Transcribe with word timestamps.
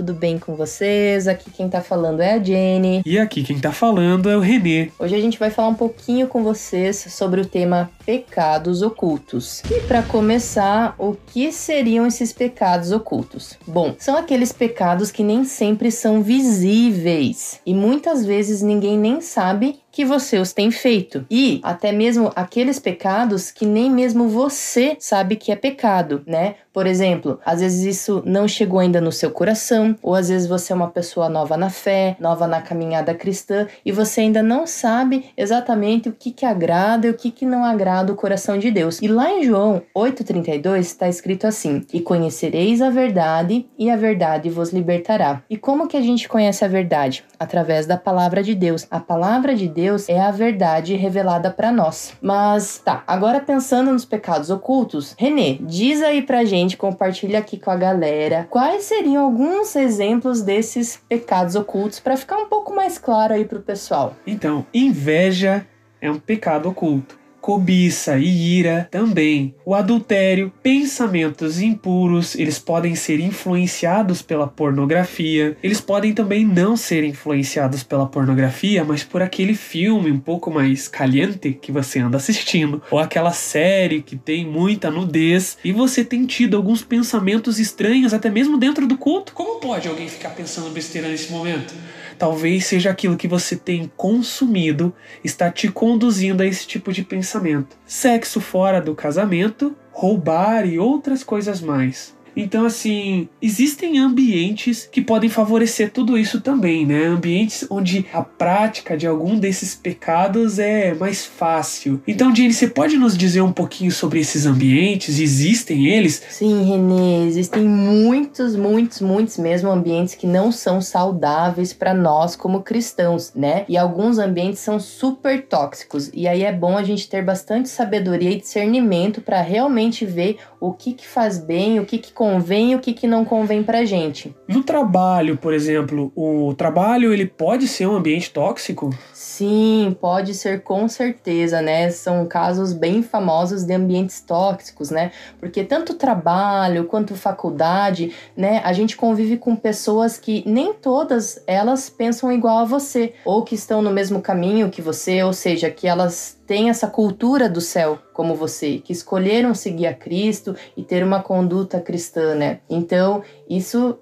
tudo 0.00 0.14
bem 0.14 0.38
com 0.38 0.54
vocês? 0.54 1.28
Aqui 1.28 1.50
quem 1.50 1.68
tá 1.68 1.82
falando 1.82 2.22
é 2.22 2.32
a 2.32 2.42
Jenny. 2.42 3.02
E 3.04 3.18
aqui 3.18 3.42
quem 3.42 3.58
tá 3.58 3.70
falando 3.70 4.30
é 4.30 4.36
o 4.36 4.40
Renê. 4.40 4.90
Hoje 4.98 5.14
a 5.14 5.20
gente 5.20 5.38
vai 5.38 5.50
falar 5.50 5.68
um 5.68 5.74
pouquinho 5.74 6.26
com 6.26 6.42
vocês 6.42 6.96
sobre 7.10 7.42
o 7.42 7.44
tema 7.44 7.90
pecados 8.06 8.80
ocultos. 8.80 9.62
E 9.70 9.82
para 9.82 10.02
começar, 10.02 10.94
o 10.98 11.14
que 11.14 11.52
seriam 11.52 12.06
esses 12.06 12.32
pecados 12.32 12.92
ocultos? 12.92 13.58
Bom, 13.66 13.94
são 13.98 14.16
aqueles 14.16 14.52
pecados 14.52 15.10
que 15.10 15.22
nem 15.22 15.44
sempre 15.44 15.90
são 15.90 16.22
visíveis 16.22 17.60
e 17.66 17.74
muitas 17.74 18.24
vezes 18.24 18.62
ninguém 18.62 18.98
nem 18.98 19.20
sabe 19.20 19.80
que 19.90 20.04
você 20.04 20.38
os 20.38 20.52
tem 20.52 20.70
feito. 20.70 21.26
E 21.30 21.60
até 21.62 21.92
mesmo 21.92 22.32
aqueles 22.34 22.78
pecados 22.78 23.50
que 23.50 23.66
nem 23.66 23.90
mesmo 23.90 24.28
você 24.28 24.96
sabe 24.98 25.36
que 25.36 25.52
é 25.52 25.56
pecado, 25.56 26.22
né? 26.26 26.56
Por 26.72 26.86
exemplo, 26.86 27.40
às 27.44 27.60
vezes 27.60 27.96
isso 27.96 28.22
não 28.24 28.46
chegou 28.46 28.78
ainda 28.78 29.00
no 29.00 29.10
seu 29.10 29.30
coração, 29.30 29.96
ou 30.00 30.14
às 30.14 30.28
vezes 30.28 30.48
você 30.48 30.72
é 30.72 30.76
uma 30.76 30.90
pessoa 30.90 31.28
nova 31.28 31.56
na 31.56 31.68
fé, 31.68 32.16
nova 32.20 32.46
na 32.46 32.62
caminhada 32.62 33.12
cristã, 33.12 33.66
e 33.84 33.90
você 33.90 34.20
ainda 34.20 34.40
não 34.42 34.66
sabe 34.66 35.26
exatamente 35.36 36.08
o 36.08 36.12
que, 36.12 36.30
que 36.30 36.46
agrada 36.46 37.08
e 37.08 37.10
o 37.10 37.14
que, 37.14 37.30
que 37.30 37.44
não 37.44 37.64
agrada 37.64 38.12
o 38.12 38.16
coração 38.16 38.56
de 38.56 38.70
Deus. 38.70 39.02
E 39.02 39.08
lá 39.08 39.32
em 39.32 39.42
João 39.42 39.82
8,32 39.96 40.78
está 40.78 41.08
escrito 41.08 41.46
assim: 41.46 41.84
E 41.92 42.00
conhecereis 42.00 42.80
a 42.80 42.90
verdade, 42.90 43.66
e 43.76 43.90
a 43.90 43.96
verdade 43.96 44.48
vos 44.48 44.70
libertará. 44.70 45.42
E 45.50 45.56
como 45.56 45.88
que 45.88 45.96
a 45.96 46.00
gente 46.00 46.28
conhece 46.28 46.64
a 46.64 46.68
verdade? 46.68 47.24
Através 47.38 47.84
da 47.86 47.96
palavra 47.96 48.42
de 48.42 48.54
Deus. 48.54 48.86
A 48.90 49.00
palavra 49.00 49.56
de 49.56 49.66
Deus 49.66 49.79
é 50.08 50.20
a 50.20 50.30
verdade 50.30 50.94
revelada 50.94 51.50
para 51.50 51.72
nós. 51.72 52.12
Mas 52.22 52.78
tá, 52.78 53.02
agora 53.06 53.40
pensando 53.40 53.92
nos 53.92 54.04
pecados 54.04 54.50
ocultos, 54.50 55.14
Renê, 55.18 55.58
diz 55.60 56.00
aí 56.02 56.22
pra 56.22 56.44
gente 56.44 56.60
gente, 56.60 56.76
compartilha 56.76 57.38
aqui 57.38 57.58
com 57.58 57.70
a 57.70 57.76
galera 57.76 58.46
quais 58.50 58.84
seriam 58.84 59.24
alguns 59.24 59.74
exemplos 59.76 60.42
desses 60.42 61.00
pecados 61.08 61.54
ocultos 61.56 62.00
para 62.00 62.16
ficar 62.16 62.38
um 62.38 62.46
pouco 62.46 62.74
mais 62.74 62.98
claro 62.98 63.34
aí 63.34 63.44
pro 63.44 63.60
pessoal. 63.60 64.14
Então, 64.26 64.66
inveja 64.72 65.66
é 66.00 66.10
um 66.10 66.18
pecado 66.18 66.68
oculto 66.68 67.19
cobiça 67.40 68.18
e 68.18 68.58
ira 68.58 68.88
também. 68.90 69.54
O 69.64 69.74
adultério, 69.74 70.52
pensamentos 70.62 71.60
impuros, 71.60 72.34
eles 72.34 72.58
podem 72.58 72.94
ser 72.94 73.20
influenciados 73.20 74.22
pela 74.22 74.46
pornografia. 74.46 75.56
Eles 75.62 75.80
podem 75.80 76.12
também 76.12 76.44
não 76.44 76.76
ser 76.76 77.04
influenciados 77.04 77.82
pela 77.82 78.06
pornografia, 78.06 78.84
mas 78.84 79.02
por 79.02 79.22
aquele 79.22 79.54
filme 79.54 80.10
um 80.10 80.20
pouco 80.20 80.50
mais 80.50 80.88
caliente 80.88 81.52
que 81.52 81.72
você 81.72 81.98
anda 81.98 82.16
assistindo, 82.16 82.82
ou 82.90 82.98
aquela 82.98 83.32
série 83.32 84.02
que 84.02 84.16
tem 84.16 84.46
muita 84.46 84.90
nudez 84.90 85.58
e 85.64 85.72
você 85.72 86.04
tem 86.04 86.26
tido 86.26 86.56
alguns 86.56 86.82
pensamentos 86.82 87.58
estranhos 87.58 88.12
até 88.12 88.30
mesmo 88.30 88.58
dentro 88.58 88.86
do 88.86 88.96
culto. 88.96 89.32
Como 89.32 89.60
pode 89.60 89.88
alguém 89.88 90.08
ficar 90.08 90.30
pensando 90.30 90.70
besteira 90.70 91.08
nesse 91.08 91.30
momento? 91.30 91.74
Talvez 92.20 92.66
seja 92.66 92.90
aquilo 92.90 93.16
que 93.16 93.26
você 93.26 93.56
tem 93.56 93.90
consumido 93.96 94.94
está 95.24 95.50
te 95.50 95.72
conduzindo 95.72 96.42
a 96.42 96.46
esse 96.46 96.66
tipo 96.66 96.92
de 96.92 97.02
pensamento. 97.02 97.78
Sexo 97.86 98.42
fora 98.42 98.78
do 98.78 98.94
casamento, 98.94 99.74
roubar 99.90 100.66
e 100.66 100.78
outras 100.78 101.24
coisas 101.24 101.62
mais. 101.62 102.14
Então, 102.36 102.64
assim, 102.64 103.28
existem 103.40 103.98
ambientes 103.98 104.88
que 104.90 105.00
podem 105.00 105.28
favorecer 105.28 105.90
tudo 105.92 106.16
isso 106.16 106.40
também, 106.40 106.86
né? 106.86 107.06
Ambientes 107.06 107.66
onde 107.70 108.06
a 108.12 108.22
prática 108.22 108.96
de 108.96 109.06
algum 109.06 109.38
desses 109.38 109.74
pecados 109.74 110.58
é 110.58 110.94
mais 110.94 111.24
fácil. 111.24 112.02
Então, 112.06 112.34
Jenny, 112.34 112.52
você 112.52 112.68
pode 112.68 112.96
nos 112.96 113.16
dizer 113.16 113.40
um 113.40 113.52
pouquinho 113.52 113.90
sobre 113.90 114.20
esses 114.20 114.46
ambientes? 114.46 115.18
Existem 115.18 115.86
eles? 115.86 116.22
Sim, 116.30 116.64
Renê, 116.64 117.26
existem 117.26 117.62
muitos, 117.62 118.56
muitos, 118.56 119.00
muitos 119.00 119.38
mesmo 119.38 119.70
ambientes 119.70 120.14
que 120.14 120.26
não 120.26 120.52
são 120.52 120.80
saudáveis 120.80 121.72
para 121.72 121.94
nós 121.94 122.36
como 122.36 122.62
cristãos, 122.62 123.32
né? 123.34 123.64
E 123.68 123.76
alguns 123.76 124.18
ambientes 124.18 124.60
são 124.60 124.78
super 124.78 125.46
tóxicos. 125.46 126.10
E 126.12 126.26
aí 126.28 126.44
é 126.44 126.52
bom 126.52 126.76
a 126.76 126.82
gente 126.82 127.08
ter 127.08 127.22
bastante 127.22 127.68
sabedoria 127.68 128.30
e 128.30 128.40
discernimento 128.40 129.20
para 129.20 129.40
realmente 129.40 130.04
ver 130.04 130.38
o 130.60 130.72
que 130.72 130.92
que 130.92 131.06
faz 131.06 131.38
bem, 131.38 131.80
o 131.80 131.86
que 131.86 131.98
que 131.98 132.12
convém 132.20 132.72
e 132.72 132.74
o 132.74 132.80
que, 132.80 132.92
que 132.92 133.06
não 133.06 133.24
convém 133.24 133.62
pra 133.62 133.82
gente. 133.86 134.36
No 134.46 134.62
trabalho, 134.62 135.38
por 135.38 135.54
exemplo, 135.54 136.12
o 136.14 136.52
trabalho 136.52 137.14
ele 137.14 137.24
pode 137.24 137.66
ser 137.66 137.86
um 137.86 137.96
ambiente 137.96 138.30
tóxico? 138.30 138.90
Sim, 139.14 139.96
pode 139.98 140.34
ser 140.34 140.62
com 140.62 140.86
certeza, 140.86 141.62
né? 141.62 141.88
São 141.88 142.26
casos 142.26 142.74
bem 142.74 143.02
famosos 143.02 143.64
de 143.64 143.72
ambientes 143.72 144.20
tóxicos, 144.20 144.90
né? 144.90 145.12
Porque 145.38 145.64
tanto 145.64 145.94
trabalho 145.94 146.84
quanto 146.84 147.14
faculdade, 147.14 148.12
né? 148.36 148.60
A 148.64 148.74
gente 148.74 148.98
convive 148.98 149.38
com 149.38 149.56
pessoas 149.56 150.18
que 150.18 150.42
nem 150.44 150.74
todas 150.74 151.42
elas 151.46 151.88
pensam 151.88 152.30
igual 152.30 152.58
a 152.58 152.64
você, 152.66 153.14
ou 153.24 153.42
que 153.44 153.54
estão 153.54 153.80
no 153.80 153.90
mesmo 153.90 154.20
caminho 154.20 154.68
que 154.68 154.82
você, 154.82 155.22
ou 155.22 155.32
seja, 155.32 155.70
que 155.70 155.88
elas 155.88 156.38
têm 156.50 156.68
essa 156.68 156.88
cultura 156.88 157.48
do 157.48 157.60
céu 157.60 157.96
como 158.12 158.34
você, 158.34 158.78
que 158.78 158.92
escolheram 158.92 159.54
seguir 159.54 159.86
a 159.86 159.94
Cristo 159.94 160.56
e 160.76 160.82
ter 160.82 161.04
uma 161.04 161.22
conduta 161.22 161.80
cristã, 161.80 162.34
né? 162.34 162.58
Então, 162.68 163.22
isso 163.48 163.96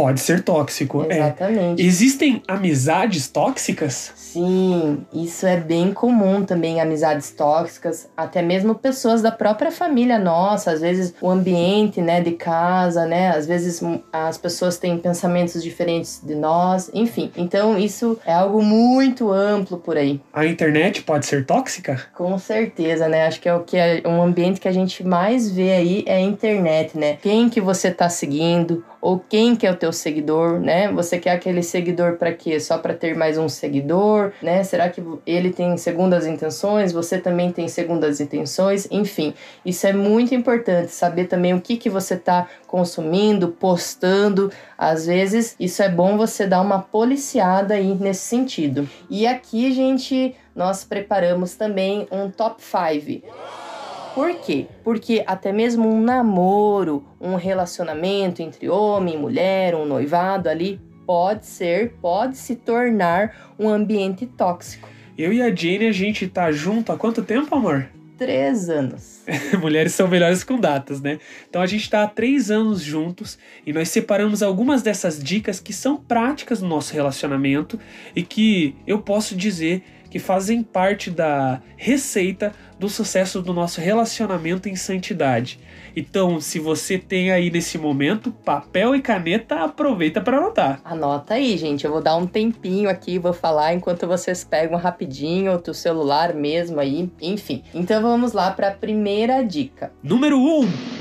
pode 0.00 0.20
ser 0.20 0.42
tóxico. 0.42 1.04
É. 1.10 1.18
Exatamente. 1.18 1.82
É. 1.82 1.84
Existem 1.84 2.42
amizades 2.48 3.28
tóxicas? 3.28 4.12
Sim, 4.16 5.04
isso 5.12 5.46
é 5.46 5.58
bem 5.58 5.92
comum 5.92 6.42
também, 6.42 6.80
amizades 6.80 7.30
tóxicas, 7.32 8.08
até 8.16 8.40
mesmo 8.40 8.74
pessoas 8.74 9.20
da 9.20 9.30
própria 9.30 9.70
família 9.70 10.18
nossa, 10.18 10.70
às 10.70 10.80
vezes 10.80 11.12
o 11.20 11.28
ambiente, 11.28 12.00
né, 12.00 12.22
de 12.22 12.30
casa, 12.30 13.04
né, 13.04 13.28
às 13.28 13.46
vezes 13.46 13.82
as 14.10 14.38
pessoas 14.38 14.78
têm 14.78 14.96
pensamentos 14.96 15.62
diferentes 15.62 16.22
de 16.24 16.34
nós, 16.34 16.90
enfim. 16.94 17.30
Então 17.36 17.76
isso 17.76 18.18
é 18.24 18.32
algo 18.32 18.62
muito 18.62 19.30
amplo 19.30 19.76
por 19.76 19.98
aí. 19.98 20.18
A 20.32 20.46
internet 20.46 21.02
pode 21.02 21.26
ser 21.26 21.44
tóxica? 21.44 22.00
Com 22.14 22.38
certeza, 22.38 23.06
né? 23.06 23.26
Acho 23.26 23.40
que 23.40 23.48
é 23.48 23.54
o 23.54 23.60
que 23.64 23.76
é 23.76 24.02
um 24.06 24.22
ambiente 24.22 24.60
que 24.60 24.68
a 24.68 24.72
gente 24.72 25.04
mais 25.04 25.50
vê 25.50 25.72
aí 25.72 26.04
é 26.06 26.16
a 26.16 26.20
internet, 26.20 26.96
né? 26.96 27.18
Quem 27.20 27.50
que 27.50 27.60
você 27.60 27.90
tá 27.90 28.08
seguindo, 28.08 28.82
ou 29.00 29.18
quem 29.18 29.56
que 29.56 29.66
é 29.66 29.70
o 29.70 29.76
teu 29.76 29.92
seguidor, 29.92 30.60
né? 30.60 30.92
Você 30.92 31.18
quer 31.18 31.32
aquele 31.32 31.62
seguidor 31.62 32.16
para 32.16 32.32
quê? 32.32 32.60
Só 32.60 32.78
para 32.78 32.94
ter 32.94 33.16
mais 33.16 33.38
um 33.38 33.48
seguidor, 33.48 34.32
né? 34.42 34.62
Será 34.62 34.88
que 34.88 35.02
ele 35.26 35.50
tem 35.50 35.76
segundas 35.76 36.26
intenções? 36.26 36.92
Você 36.92 37.18
também 37.18 37.50
tem 37.50 37.66
segundas 37.68 38.20
intenções? 38.20 38.86
Enfim, 38.90 39.34
isso 39.64 39.86
é 39.86 39.92
muito 39.92 40.34
importante 40.34 40.92
saber 40.92 41.26
também 41.26 41.54
o 41.54 41.60
que 41.60 41.76
que 41.76 41.88
você 41.88 42.14
está 42.14 42.48
consumindo, 42.66 43.48
postando. 43.48 44.52
Às 44.76 45.06
vezes, 45.06 45.56
isso 45.58 45.82
é 45.82 45.88
bom 45.88 46.16
você 46.16 46.46
dar 46.46 46.60
uma 46.60 46.80
policiada 46.80 47.74
aí 47.74 47.94
nesse 47.94 48.22
sentido. 48.22 48.88
E 49.08 49.26
aqui, 49.26 49.72
gente, 49.72 50.34
nós 50.54 50.84
preparamos 50.84 51.54
também 51.54 52.06
um 52.10 52.30
top 52.30 52.62
5 52.62 53.69
por 54.14 54.34
quê? 54.36 54.66
Porque 54.82 55.22
até 55.26 55.52
mesmo 55.52 55.88
um 55.88 56.00
namoro, 56.00 57.04
um 57.20 57.34
relacionamento 57.34 58.42
entre 58.42 58.68
homem 58.68 59.14
e 59.14 59.18
mulher, 59.18 59.74
um 59.74 59.84
noivado 59.84 60.48
ali, 60.48 60.80
pode 61.06 61.46
ser, 61.46 61.94
pode 62.00 62.36
se 62.36 62.56
tornar 62.56 63.54
um 63.58 63.68
ambiente 63.68 64.26
tóxico. 64.26 64.88
Eu 65.18 65.32
e 65.32 65.42
a 65.42 65.54
Jane, 65.54 65.86
a 65.86 65.92
gente 65.92 66.26
tá 66.26 66.50
junto 66.52 66.92
há 66.92 66.96
quanto 66.96 67.22
tempo, 67.22 67.54
amor? 67.54 67.88
Três 68.16 68.68
anos. 68.68 69.22
Mulheres 69.60 69.94
são 69.94 70.06
melhores 70.06 70.44
com 70.44 70.58
datas, 70.58 71.00
né? 71.00 71.18
Então 71.48 71.62
a 71.62 71.66
gente 71.66 71.88
tá 71.88 72.02
há 72.02 72.06
três 72.06 72.50
anos 72.50 72.82
juntos 72.82 73.38
e 73.66 73.72
nós 73.72 73.88
separamos 73.88 74.42
algumas 74.42 74.82
dessas 74.82 75.22
dicas 75.22 75.58
que 75.58 75.72
são 75.72 75.96
práticas 75.96 76.60
no 76.60 76.68
nosso 76.68 76.92
relacionamento 76.92 77.80
e 78.14 78.22
que 78.22 78.76
eu 78.86 79.00
posso 79.00 79.34
dizer 79.34 79.82
que 80.10 80.18
fazem 80.18 80.62
parte 80.62 81.10
da 81.10 81.62
receita 81.76 82.52
do 82.78 82.88
sucesso 82.88 83.40
do 83.40 83.52
nosso 83.52 83.80
relacionamento 83.80 84.68
em 84.68 84.74
santidade. 84.74 85.60
Então, 85.94 86.40
se 86.40 86.58
você 86.58 86.98
tem 86.98 87.30
aí 87.30 87.50
nesse 87.50 87.76
momento 87.76 88.32
papel 88.32 88.94
e 88.94 89.02
caneta, 89.02 89.56
aproveita 89.56 90.20
para 90.20 90.38
anotar. 90.38 90.80
Anota 90.84 91.34
aí, 91.34 91.56
gente. 91.56 91.84
Eu 91.84 91.92
vou 91.92 92.02
dar 92.02 92.16
um 92.16 92.26
tempinho 92.26 92.88
aqui, 92.88 93.18
vou 93.18 93.32
falar 93.32 93.74
enquanto 93.74 94.06
vocês 94.06 94.42
pegam 94.42 94.78
rapidinho 94.78 95.52
o 95.52 95.58
teu 95.58 95.74
celular 95.74 96.34
mesmo 96.34 96.80
aí, 96.80 97.10
enfim. 97.20 97.62
Então 97.74 98.00
vamos 98.02 98.32
lá 98.32 98.50
para 98.50 98.68
a 98.68 98.72
primeira 98.72 99.42
dica. 99.42 99.92
Número 100.02 100.38
1. 100.38 100.60
Um. 100.60 100.99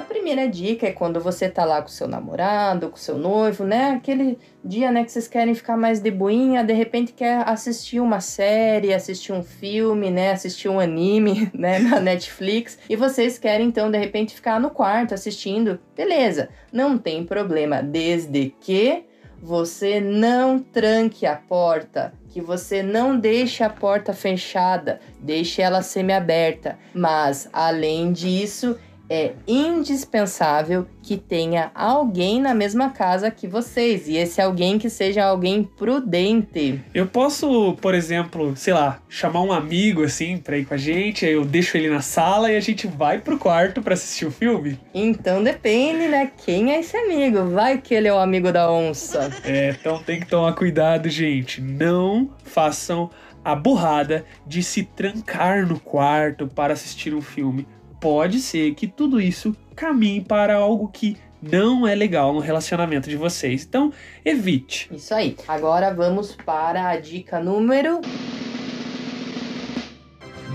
A 0.00 0.02
primeira 0.02 0.48
dica 0.48 0.86
é 0.86 0.92
quando 0.92 1.20
você 1.20 1.46
tá 1.46 1.62
lá 1.62 1.82
com 1.82 1.88
seu 1.88 2.08
namorado, 2.08 2.88
com 2.88 2.96
seu 2.96 3.18
noivo, 3.18 3.64
né? 3.64 3.90
Aquele 3.90 4.38
dia, 4.64 4.90
né, 4.90 5.04
que 5.04 5.12
vocês 5.12 5.28
querem 5.28 5.54
ficar 5.54 5.76
mais 5.76 6.00
de 6.00 6.10
boinha, 6.10 6.64
de 6.64 6.72
repente 6.72 7.12
quer 7.12 7.46
assistir 7.46 8.00
uma 8.00 8.18
série, 8.18 8.94
assistir 8.94 9.30
um 9.34 9.42
filme, 9.42 10.10
né, 10.10 10.32
assistir 10.32 10.70
um 10.70 10.80
anime, 10.80 11.50
né, 11.52 11.80
na 11.80 12.00
Netflix, 12.00 12.78
e 12.88 12.96
vocês 12.96 13.38
querem 13.38 13.66
então 13.66 13.90
de 13.90 13.98
repente 13.98 14.34
ficar 14.34 14.58
no 14.58 14.70
quarto 14.70 15.12
assistindo. 15.12 15.78
Beleza, 15.94 16.48
não 16.72 16.96
tem 16.96 17.22
problema, 17.22 17.82
desde 17.82 18.54
que 18.58 19.04
você 19.42 20.00
não 20.00 20.58
tranque 20.58 21.26
a 21.26 21.36
porta, 21.36 22.12
que 22.30 22.40
você 22.40 22.82
não 22.82 23.18
deixe 23.18 23.62
a 23.62 23.68
porta 23.70 24.12
fechada, 24.12 25.00
deixe 25.18 25.60
ela 25.60 25.82
semi-aberta. 25.82 26.78
Mas 26.94 27.48
além 27.52 28.12
disso, 28.12 28.78
é 29.10 29.32
indispensável 29.46 30.86
que 31.02 31.16
tenha 31.16 31.72
alguém 31.74 32.40
na 32.40 32.54
mesma 32.54 32.90
casa 32.90 33.28
que 33.28 33.48
vocês. 33.48 34.06
E 34.06 34.16
esse 34.16 34.40
alguém 34.40 34.78
que 34.78 34.88
seja 34.88 35.24
alguém 35.24 35.64
prudente. 35.64 36.80
Eu 36.94 37.06
posso, 37.06 37.76
por 37.80 37.92
exemplo, 37.92 38.54
sei 38.54 38.72
lá, 38.72 39.00
chamar 39.08 39.42
um 39.42 39.52
amigo 39.52 40.04
assim 40.04 40.38
pra 40.38 40.56
ir 40.56 40.64
com 40.64 40.74
a 40.74 40.76
gente, 40.76 41.26
aí 41.26 41.32
eu 41.32 41.44
deixo 41.44 41.76
ele 41.76 41.90
na 41.90 42.00
sala 42.00 42.52
e 42.52 42.56
a 42.56 42.60
gente 42.60 42.86
vai 42.86 43.18
pro 43.18 43.36
quarto 43.36 43.82
para 43.82 43.94
assistir 43.94 44.26
o 44.26 44.30
filme? 44.30 44.78
Então 44.94 45.42
depende, 45.42 46.06
né? 46.06 46.30
Quem 46.44 46.72
é 46.72 46.78
esse 46.78 46.96
amigo? 46.96 47.50
Vai 47.50 47.78
que 47.78 47.92
ele 47.92 48.06
é 48.06 48.12
o 48.12 48.18
amigo 48.18 48.52
da 48.52 48.70
onça. 48.70 49.30
É, 49.42 49.70
então 49.70 50.00
tem 50.00 50.20
que 50.20 50.26
tomar 50.26 50.52
cuidado, 50.52 51.08
gente. 51.08 51.60
Não 51.60 52.30
façam 52.44 53.10
a 53.44 53.54
burrada 53.54 54.24
de 54.46 54.62
se 54.62 54.84
trancar 54.84 55.66
no 55.66 55.80
quarto 55.80 56.46
para 56.46 56.74
assistir 56.74 57.14
um 57.14 57.22
filme. 57.22 57.66
Pode 58.00 58.40
ser 58.40 58.74
que 58.74 58.86
tudo 58.86 59.20
isso 59.20 59.54
caminhe 59.76 60.22
para 60.22 60.56
algo 60.56 60.88
que 60.88 61.16
não 61.42 61.86
é 61.86 61.94
legal 61.94 62.32
no 62.32 62.40
relacionamento 62.40 63.08
de 63.08 63.16
vocês. 63.16 63.64
Então, 63.64 63.92
evite. 64.24 64.88
Isso 64.92 65.14
aí. 65.14 65.36
Agora 65.46 65.92
vamos 65.92 66.34
para 66.34 66.88
a 66.88 66.96
dica 66.96 67.38
número. 67.38 68.00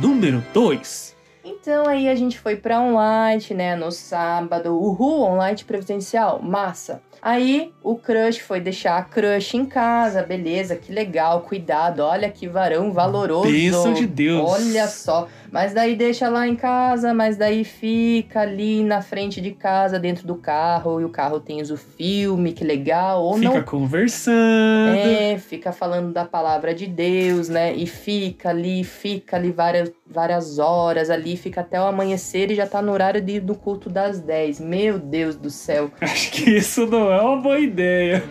Número 0.02 0.44
2. 0.54 1.16
Então 1.44 1.88
aí 1.88 2.10
a 2.10 2.16
gente 2.16 2.40
foi 2.40 2.56
para 2.56 2.82
online, 2.82 3.44
né, 3.52 3.76
no 3.76 3.92
sábado. 3.92 4.76
Uhul, 4.76 5.22
online 5.22 5.64
previdencial, 5.64 6.42
massa. 6.42 7.02
Aí 7.22 7.72
o 7.82 7.96
crush 7.96 8.40
foi 8.40 8.60
deixar 8.60 8.98
a 8.98 9.04
crush 9.04 9.56
em 9.56 9.66
casa, 9.66 10.22
beleza, 10.22 10.76
que 10.76 10.92
legal, 10.92 11.42
cuidado, 11.42 12.02
olha 12.02 12.30
que 12.30 12.48
varão 12.48 12.92
valoroso. 12.92 13.50
Bênção 13.50 13.94
de 13.94 14.06
Deus. 14.06 14.48
Olha 14.48 14.88
só. 14.88 15.28
Mas 15.56 15.74
daí 15.74 15.96
deixa 15.96 16.28
lá 16.28 16.46
em 16.46 16.54
casa, 16.54 17.14
mas 17.14 17.38
daí 17.38 17.64
fica 17.64 18.42
ali 18.42 18.84
na 18.84 19.02
frente 19.02 19.40
de 19.40 19.52
casa, 19.52 19.98
dentro 19.98 20.28
do 20.28 20.36
carro, 20.36 21.00
e 21.00 21.06
o 21.06 21.10
carro 21.10 21.40
tem 21.40 21.62
o 21.62 21.78
filme, 21.78 22.52
que 22.52 22.66
legal. 22.66 23.24
Ou 23.24 23.38
fica 23.38 23.54
não. 23.54 23.64
conversando. 23.64 24.98
É, 24.98 25.38
fica 25.38 25.72
falando 25.72 26.12
da 26.12 26.26
palavra 26.26 26.76
de 26.76 26.86
Deus, 26.86 27.48
né? 27.48 27.74
E 27.74 27.88
fica 27.88 28.50
ali, 28.50 28.84
fica 28.84 29.38
ali 29.38 29.50
várias, 29.50 29.94
várias 30.06 30.60
horas 30.60 31.10
ali, 31.10 31.38
fica 31.38 31.62
até 31.62 31.80
o 31.80 31.86
amanhecer 31.86 32.52
e 32.52 32.56
já 32.56 32.68
tá 32.68 32.82
no 32.82 32.92
horário 32.92 33.22
de, 33.22 33.40
do 33.40 33.56
culto 33.56 33.90
das 33.90 34.20
10. 34.20 34.60
Meu 34.60 35.00
Deus 35.00 35.38
do 35.38 35.50
céu. 35.50 35.90
Acho 36.02 36.32
que 36.32 36.50
isso 36.50 36.86
não 36.86 37.10
é 37.10 37.22
uma 37.22 37.38
boa 37.38 37.60
ideia. 37.62 38.22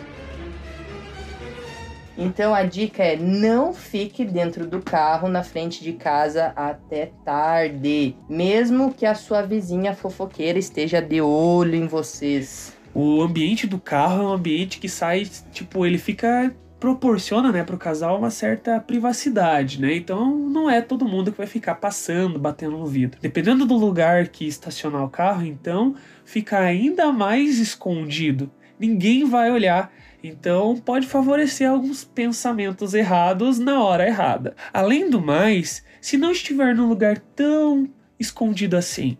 Então 2.17 2.53
a 2.55 2.63
dica 2.63 3.03
é 3.03 3.17
não 3.17 3.73
fique 3.73 4.23
dentro 4.23 4.65
do 4.65 4.81
carro 4.81 5.27
na 5.27 5.43
frente 5.43 5.83
de 5.83 5.93
casa 5.93 6.53
até 6.55 7.11
tarde, 7.25 8.15
mesmo 8.29 8.93
que 8.93 9.05
a 9.05 9.15
sua 9.15 9.41
vizinha 9.41 9.93
fofoqueira 9.93 10.57
esteja 10.57 11.01
de 11.01 11.19
olho 11.21 11.75
em 11.75 11.87
vocês. 11.87 12.75
O 12.93 13.21
ambiente 13.21 13.67
do 13.67 13.77
carro 13.77 14.21
é 14.21 14.25
um 14.27 14.33
ambiente 14.33 14.79
que 14.79 14.87
sai, 14.87 15.27
tipo, 15.51 15.85
ele 15.85 15.97
fica 15.97 16.55
proporciona, 16.79 17.51
né, 17.51 17.63
pro 17.63 17.77
casal 17.77 18.17
uma 18.17 18.29
certa 18.29 18.79
privacidade, 18.79 19.81
né? 19.81 19.95
Então 19.95 20.37
não 20.37 20.69
é 20.69 20.81
todo 20.81 21.07
mundo 21.07 21.31
que 21.31 21.37
vai 21.37 21.47
ficar 21.47 21.75
passando, 21.75 22.37
batendo 22.37 22.77
no 22.77 22.85
vidro. 22.85 23.19
Dependendo 23.21 23.65
do 23.65 23.75
lugar 23.75 24.27
que 24.27 24.45
estacionar 24.45 25.03
o 25.03 25.09
carro, 25.09 25.45
então 25.45 25.95
fica 26.23 26.59
ainda 26.59 27.11
mais 27.11 27.59
escondido. 27.59 28.51
Ninguém 28.79 29.25
vai 29.25 29.51
olhar 29.51 29.91
então, 30.27 30.75
pode 30.77 31.07
favorecer 31.07 31.69
alguns 31.69 32.03
pensamentos 32.03 32.93
errados 32.93 33.59
na 33.59 33.83
hora 33.83 34.07
errada. 34.07 34.55
Além 34.73 35.09
do 35.09 35.21
mais, 35.21 35.83
se 36.01 36.17
não 36.17 36.31
estiver 36.31 36.75
num 36.75 36.87
lugar 36.87 37.19
tão 37.35 37.89
escondido 38.19 38.75
assim, 38.75 39.17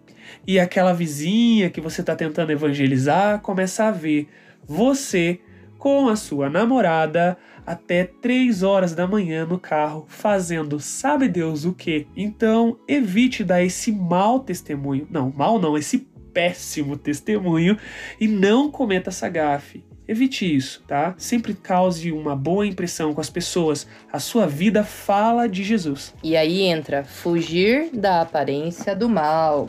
e 0.48 0.60
aquela 0.60 0.94
vizinha 0.94 1.69
que 1.69 1.81
você 1.81 2.02
está 2.02 2.16
tentando 2.16 2.52
evangelizar 2.52 3.40
começa 3.42 3.86
a 3.86 3.92
ver 3.92 4.28
você 4.66 5.40
com 5.78 6.07
a 6.07 6.16
sua 6.16 6.50
namorada 6.50 7.38
até 7.66 8.04
3 8.04 8.63
horas 8.63 8.94
da 8.94 9.08
manhã 9.08 9.46
no 9.46 9.60
carro, 9.60 10.06
fazendo 10.08 10.80
sabe 10.80 11.28
Deus 11.28 11.66
o 11.66 11.74
que. 11.74 12.08
Então, 12.16 12.80
evite 12.88 13.44
dar 13.44 13.63
esse 13.63 13.92
mau 13.92 14.40
testemunho. 14.40 15.08
Não, 15.10 15.31
mal 15.36 15.60
não, 15.60 15.78
esse 15.78 16.08
péssimo 16.34 16.98
testemunho 16.98 17.78
e 18.19 18.28
não 18.28 18.69
cometa 18.69 19.10
essa 19.10 19.30
gafe. 19.30 19.84
Evite 20.07 20.56
isso, 20.56 20.84
tá? 20.88 21.16
Sempre 21.18 21.56
cause 21.56 22.12
uma 22.12 22.36
boa 22.36 22.66
impressão 22.66 23.13
com 23.13 23.22
as 23.22 23.30
pessoas. 23.30 23.88
A 24.13 24.19
sua 24.19 24.46
vida 24.46 24.84
fala 24.84 25.50
de 25.50 25.63
Jesus. 25.63 26.13
E 26.24 26.38
aí 26.38 26.62
entra 26.62 27.04
fugir 27.04 27.90
da 27.92 28.22
aparência 28.22 28.96
do 28.96 29.10
mal. 29.10 29.68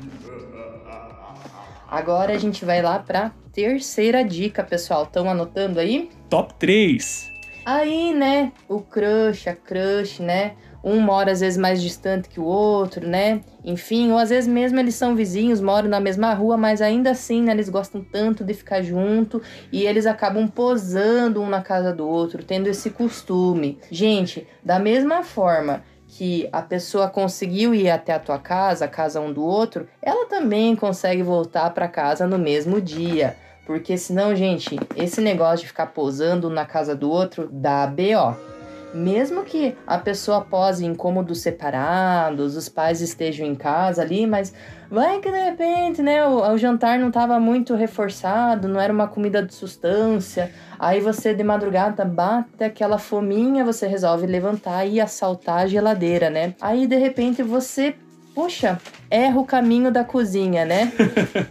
Agora 1.88 2.34
a 2.34 2.38
gente 2.38 2.64
vai 2.64 2.82
lá 2.82 2.98
para 2.98 3.32
terceira 3.52 4.22
dica, 4.22 4.62
pessoal. 4.62 5.04
Estão 5.04 5.30
anotando 5.30 5.80
aí? 5.80 6.10
Top 6.28 6.52
3. 6.58 7.30
Aí, 7.64 8.12
né, 8.12 8.52
o 8.68 8.80
crush, 8.80 9.48
a 9.48 9.56
crush, 9.56 10.20
né? 10.20 10.54
Um 10.86 11.00
mora 11.00 11.32
às 11.32 11.40
vezes 11.40 11.58
mais 11.58 11.82
distante 11.82 12.28
que 12.28 12.38
o 12.38 12.44
outro, 12.44 13.04
né? 13.04 13.40
Enfim, 13.64 14.12
ou 14.12 14.18
às 14.18 14.30
vezes 14.30 14.48
mesmo 14.48 14.78
eles 14.78 14.94
são 14.94 15.16
vizinhos, 15.16 15.60
moram 15.60 15.88
na 15.88 15.98
mesma 15.98 16.32
rua, 16.32 16.56
mas 16.56 16.80
ainda 16.80 17.10
assim, 17.10 17.42
né, 17.42 17.50
eles 17.50 17.68
gostam 17.68 18.00
tanto 18.00 18.44
de 18.44 18.54
ficar 18.54 18.82
junto 18.82 19.42
e 19.72 19.84
eles 19.84 20.06
acabam 20.06 20.46
posando 20.46 21.42
um 21.42 21.48
na 21.48 21.60
casa 21.60 21.92
do 21.92 22.08
outro, 22.08 22.44
tendo 22.44 22.68
esse 22.68 22.90
costume. 22.90 23.80
Gente, 23.90 24.46
da 24.64 24.78
mesma 24.78 25.24
forma 25.24 25.82
que 26.06 26.48
a 26.52 26.62
pessoa 26.62 27.08
conseguiu 27.08 27.74
ir 27.74 27.90
até 27.90 28.14
a 28.14 28.20
tua 28.20 28.38
casa, 28.38 28.84
a 28.84 28.88
casa 28.88 29.20
um 29.20 29.32
do 29.32 29.44
outro, 29.44 29.88
ela 30.00 30.28
também 30.28 30.76
consegue 30.76 31.20
voltar 31.20 31.68
para 31.70 31.88
casa 31.88 32.28
no 32.28 32.38
mesmo 32.38 32.80
dia. 32.80 33.34
Porque 33.66 33.98
senão, 33.98 34.36
gente, 34.36 34.78
esse 34.94 35.20
negócio 35.20 35.62
de 35.62 35.66
ficar 35.66 35.86
posando 35.86 36.48
na 36.48 36.64
casa 36.64 36.94
do 36.94 37.10
outro 37.10 37.48
dá 37.50 37.84
BO 37.88 38.55
mesmo 38.96 39.44
que 39.44 39.76
a 39.86 39.98
pessoa 39.98 40.40
pose 40.40 40.84
em 40.84 40.94
cômodos 40.94 41.40
separados, 41.40 42.56
os 42.56 42.68
pais 42.68 43.00
estejam 43.00 43.46
em 43.46 43.54
casa 43.54 44.02
ali, 44.02 44.26
mas 44.26 44.52
vai 44.90 45.20
que 45.20 45.30
de 45.30 45.44
repente, 45.44 46.02
né, 46.02 46.24
o, 46.26 46.52
o 46.52 46.58
jantar 46.58 46.98
não 46.98 47.08
estava 47.08 47.38
muito 47.38 47.74
reforçado, 47.74 48.66
não 48.66 48.80
era 48.80 48.92
uma 48.92 49.06
comida 49.06 49.42
de 49.42 49.54
substância, 49.54 50.50
aí 50.78 51.00
você 51.00 51.34
de 51.34 51.44
madrugada 51.44 52.04
bate 52.04 52.64
aquela 52.64 52.98
fominha, 52.98 53.64
você 53.64 53.86
resolve 53.86 54.26
levantar 54.26 54.86
e 54.86 55.00
assaltar 55.00 55.62
a 55.62 55.66
geladeira, 55.66 56.30
né? 56.30 56.54
Aí 56.60 56.86
de 56.86 56.96
repente 56.96 57.42
você 57.42 57.94
Puxa, 58.36 58.78
erra 59.10 59.40
o 59.40 59.46
caminho 59.46 59.90
da 59.90 60.04
cozinha, 60.04 60.62
né? 60.66 60.92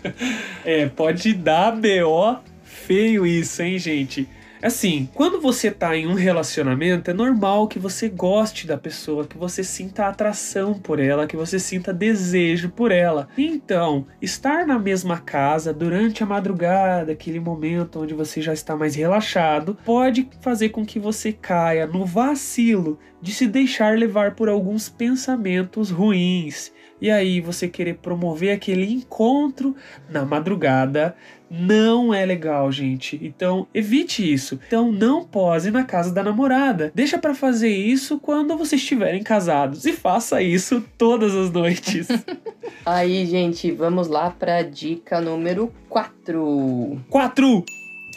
é, 0.64 0.86
pode 0.86 1.34
dar 1.34 1.72
BO 1.72 2.38
feio 2.64 3.26
isso, 3.26 3.64
hein, 3.64 3.80
gente? 3.80 4.30
Assim, 4.66 5.08
quando 5.14 5.40
você 5.40 5.70
tá 5.70 5.96
em 5.96 6.08
um 6.08 6.16
relacionamento, 6.16 7.12
é 7.12 7.14
normal 7.14 7.68
que 7.68 7.78
você 7.78 8.10
goste 8.10 8.66
da 8.66 8.76
pessoa, 8.76 9.28
que 9.28 9.38
você 9.38 9.64
sinta 9.64 10.08
atração 10.08 10.74
por 10.74 11.00
ela, 11.00 11.28
que 11.28 11.38
você 11.38 11.60
sinta 11.60 11.94
desejo 11.94 12.70
por 12.70 12.92
ela. 12.92 13.28
Então, 13.38 14.08
estar 14.20 14.66
na 14.66 14.80
mesma 14.80 15.20
casa 15.20 15.72
durante 15.72 16.24
a 16.24 16.26
madrugada, 16.26 17.12
aquele 17.12 17.40
momento 17.40 18.02
onde 18.02 18.16
você 18.16 18.42
já 18.42 18.54
está 18.54 18.76
mais 18.76 18.96
relaxado, 18.96 19.78
pode 19.86 20.28
fazer 20.42 20.70
com 20.70 20.84
que 20.84 20.98
você 20.98 21.32
caia 21.32 21.86
no 21.86 22.04
vacilo 22.04 22.98
de 23.22 23.36
se 23.36 23.46
deixar 23.46 23.96
levar 23.96 24.34
por 24.34 24.50
alguns 24.50 24.90
pensamentos 24.90 25.92
ruins. 25.92 26.74
E 27.00 27.12
aí 27.12 27.40
você 27.40 27.68
querer 27.68 27.96
promover 27.96 28.56
aquele 28.56 28.92
encontro 28.92 29.76
na 30.10 30.26
madrugada 30.26 31.16
não 31.50 32.14
é 32.14 32.26
legal, 32.26 32.72
gente. 32.72 33.20
Então, 33.22 33.68
evite 33.74 34.32
isso. 34.32 34.60
Então, 34.68 34.92
não 34.92 35.24
pose 35.24 35.72
na 35.72 35.84
casa 35.84 36.14
da 36.14 36.24
namorada. 36.24 36.92
Deixa 36.94 37.18
para 37.18 37.34
fazer 37.34 37.70
isso 37.70 38.20
quando 38.20 38.58
vocês 38.58 38.82
estiverem 38.82 39.24
casados 39.24 39.86
e 39.86 39.94
faça 39.94 40.42
isso 40.42 40.84
todas 40.98 41.36
as 41.36 41.52
noites. 41.52 42.08
Aí, 42.86 43.26
gente, 43.26 43.72
vamos 43.72 44.08
lá 44.08 44.30
para 44.30 44.62
dica 44.62 45.20
número 45.22 45.72
4. 45.90 47.02
4. 47.10 47.66